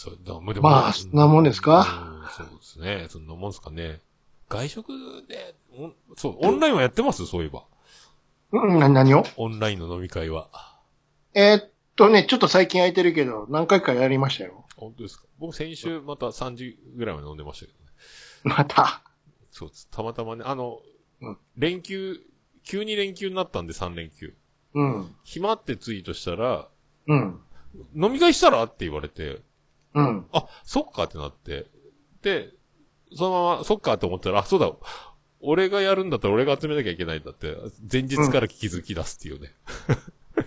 [0.00, 2.22] そうまあそんなもんですか？
[2.22, 3.06] うんそうですね。
[3.08, 3.98] そんなもんですかね。
[4.48, 4.92] 外食
[5.28, 5.56] で、
[6.16, 7.26] そう、オンラインはやってます？
[7.26, 7.64] そういえば。
[8.52, 8.60] に。
[8.60, 9.24] うん、な何を？
[9.36, 10.50] オンラインの飲み会は。
[11.34, 14.66] えーっとね、ちょっと最近空いてるけど、何回かやりましたよ。
[14.76, 15.24] 本当ですか？
[15.40, 17.90] 僕先週また3時ぐらいまで飲んでましたけどね。
[18.56, 19.02] また？
[19.50, 19.88] そうです。
[19.90, 20.78] たまたまね、あの、
[21.22, 22.20] うん連休、
[22.62, 24.32] 急に連休になったんで3連休。
[24.74, 25.12] うん。
[25.24, 26.68] 暇ってツイートしたら、
[27.08, 27.40] うん。
[27.96, 28.62] 飲み会したら？
[28.62, 29.40] って言われて、
[29.94, 30.26] うん。
[30.32, 31.66] あ、そっかってなって。
[32.22, 32.50] で、
[33.14, 34.72] そのまま、そっかと思ったら、あ、そうだ、
[35.40, 37.56] 俺がやるんだったら俺が集めなきゃいけないんだって、
[37.90, 39.52] 前日から気づき出すっていうね。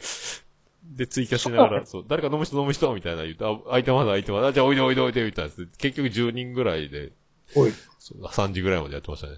[0.84, 5.52] で、追加しながら、そう、誰か飲む人飲む人みたいな言うと、あ、相手まだ相手まだ、あじゃあおいでおいでおいで、みたいな。
[5.78, 7.14] 結局10人ぐらいで、
[7.56, 7.72] おい。
[7.98, 9.38] そう3時ぐらいまでやってましたね。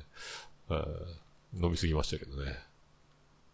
[1.54, 2.58] 飲みすぎましたけどね。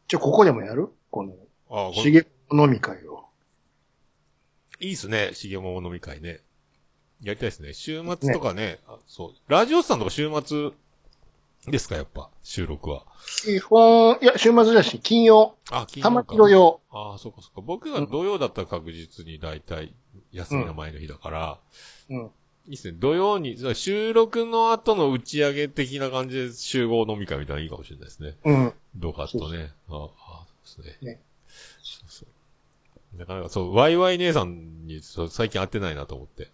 [0.07, 0.89] じゃあ、ここでもやる？
[1.11, 1.35] この、
[1.69, 3.08] あしげ飲み会を。
[4.79, 6.39] いいっすね、しげも飲み会ね。
[7.21, 7.73] やりたいですね。
[7.73, 9.51] 週末とかね、あそう。
[9.51, 10.71] ラジオスさんとか週末
[11.67, 13.03] ですか、やっぱ、収録は。
[13.43, 15.55] 基本、いや、週末だし、金曜。
[15.69, 16.79] あ、金たまに土曜。
[16.91, 17.61] ああ、そっかそっか。
[17.61, 19.93] 僕が土曜だったら確実に大体、
[20.31, 21.59] 休みの前の日だから、
[22.09, 22.31] うん。
[22.67, 22.97] いいっすね。
[22.97, 28.35] 土曜に、収録の後の打ち上げ的な感じで集合飲み会みたいなのいいかもしれないですね。
[28.45, 28.73] うん。
[28.95, 29.71] どうかとね。
[29.89, 31.11] ああ、そうですね。
[31.11, 31.28] ねそうそう。
[33.19, 36.47] なかなかそう、ワイワイ姉さんにそう最近会ってないなと思って。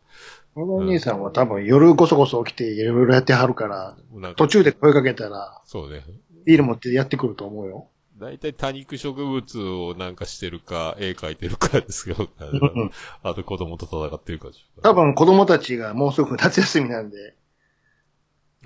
[0.56, 6.04] このお兄さんは多分夜こそこそ起きていろいろやってはるから、か途中で声かけたら、そうね。
[6.46, 7.88] ビール持ってやってくると思うよ。
[8.18, 12.16] 大体多肉植物をなんかしてるか、絵描いてるかですよ。
[12.20, 12.24] う
[12.56, 12.92] ん
[13.22, 14.48] あと子供と戦ってるか
[14.82, 17.36] 多分子供たちがもうすぐ夏休みなんで、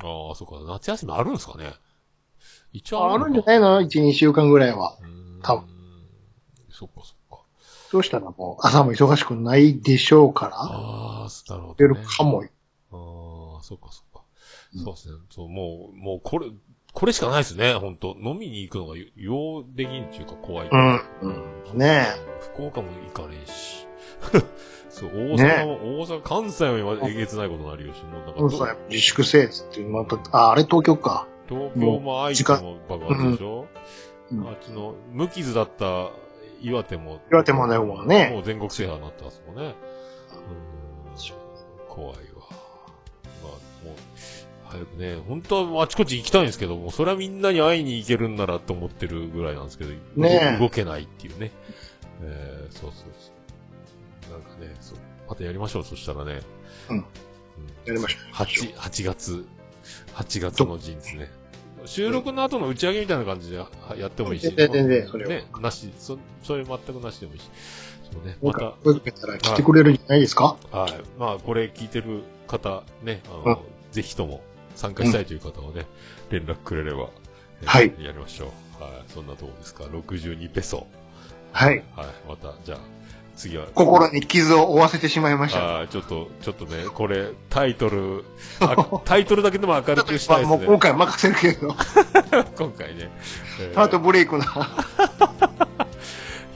[0.01, 0.63] ああ、そっか。
[0.71, 1.73] 夏休みあるんですかね
[2.71, 4.97] 一応あるんじゃいないの ?1、2週間ぐらいは。
[5.41, 5.67] 多分
[6.69, 7.18] そっかそっか。
[7.89, 12.01] そうしたらもう朝も忙しくないでしょうから、ああ、なるほ出ど、ね。
[12.01, 12.43] るかも。
[12.91, 14.21] ああ、そっかそっか。
[14.75, 15.15] うんそうですね。
[15.31, 16.47] そう、もう、もうこれ、
[16.93, 20.69] これしかないですね、本当飲みに行くのがようできんっていうか怖い。
[20.69, 21.01] うん。
[21.21, 21.77] うん。
[21.77, 22.05] ね
[22.53, 23.87] 福岡も行かねえし。
[24.89, 28.33] そう、大阪も、大阪、関西は今えげつないことになるよし、もうなんえ。
[28.33, 31.27] かそうそう、自粛せえっつって、また、あ、あれ東京か。
[31.47, 33.65] 東京も愛知も爆発でしょ、
[34.31, 36.09] うんあっちの、無傷だった
[36.61, 38.29] 岩手も、岩手もね、もうね。
[38.33, 39.63] もう全国制覇になってますもんね。
[39.63, 39.99] うん
[41.89, 42.19] 怖いわ。
[43.41, 43.95] まあ、もう、
[44.65, 51.51] 早くね、本当はあちこち行きたいんですけども、それはみんなに会いに行けるんならと思ってるぐらいなんですけど、ねえ動けないっていうね。
[52.21, 53.31] えー、そうそうそ
[54.29, 54.31] う。
[54.31, 54.97] なんかね、そう、
[55.27, 56.39] またやりましょう、そしたらね。
[56.89, 57.05] うんうん
[57.85, 58.33] やりましょう。
[58.33, 59.45] 8、8月、
[60.13, 61.31] 8月の陣ですね。
[61.85, 64.43] 収録の後の打ち上げみたいな感じではやってもいいし。
[64.47, 67.49] 全然全然それはね、なし、そ、それ全くなしでもいいし。
[68.11, 70.57] そうね、また声かけたら来てくれるんじゃないですか？
[70.71, 70.93] はい。
[71.19, 74.41] まあ、これ聞いてる方、ね、あの、ぜひとも
[74.75, 75.85] 参加したいという方はね、
[76.31, 77.09] 連絡くれれば、
[77.61, 78.83] えーはいやりましょう。
[78.83, 78.93] はい。
[79.13, 79.83] そんなとこですか。
[79.83, 80.87] 62ペソ。
[81.51, 81.83] はい。
[81.95, 82.07] はい。
[82.27, 82.79] また、じゃあ、
[83.39, 83.67] 次は。
[83.73, 85.59] 心に傷を負わせてしまいました。
[85.59, 88.25] ああ、ちょっと、ちょっとね、これ、タイトル、
[88.59, 88.75] あ
[89.05, 90.57] タイトルだけでも明るくしたいですね。
[90.59, 91.69] もう今回任せるけど、
[92.57, 93.09] 今回ね。
[93.61, 94.43] えーハートブレイクな。
[94.43, 94.47] い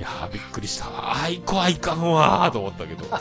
[0.02, 1.24] やー、びっくりした。
[1.24, 3.06] アイコはいかんわーと思ったけど。
[3.06, 3.20] ちょっ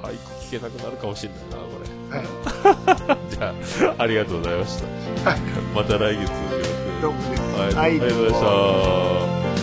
[0.00, 3.36] とアイコ聞けなくなるかもしれないな、これ。
[3.36, 3.54] じゃ
[3.98, 4.86] あ、ありがとうございました。
[5.74, 6.30] また来月
[7.58, 9.55] はいありがとうございました。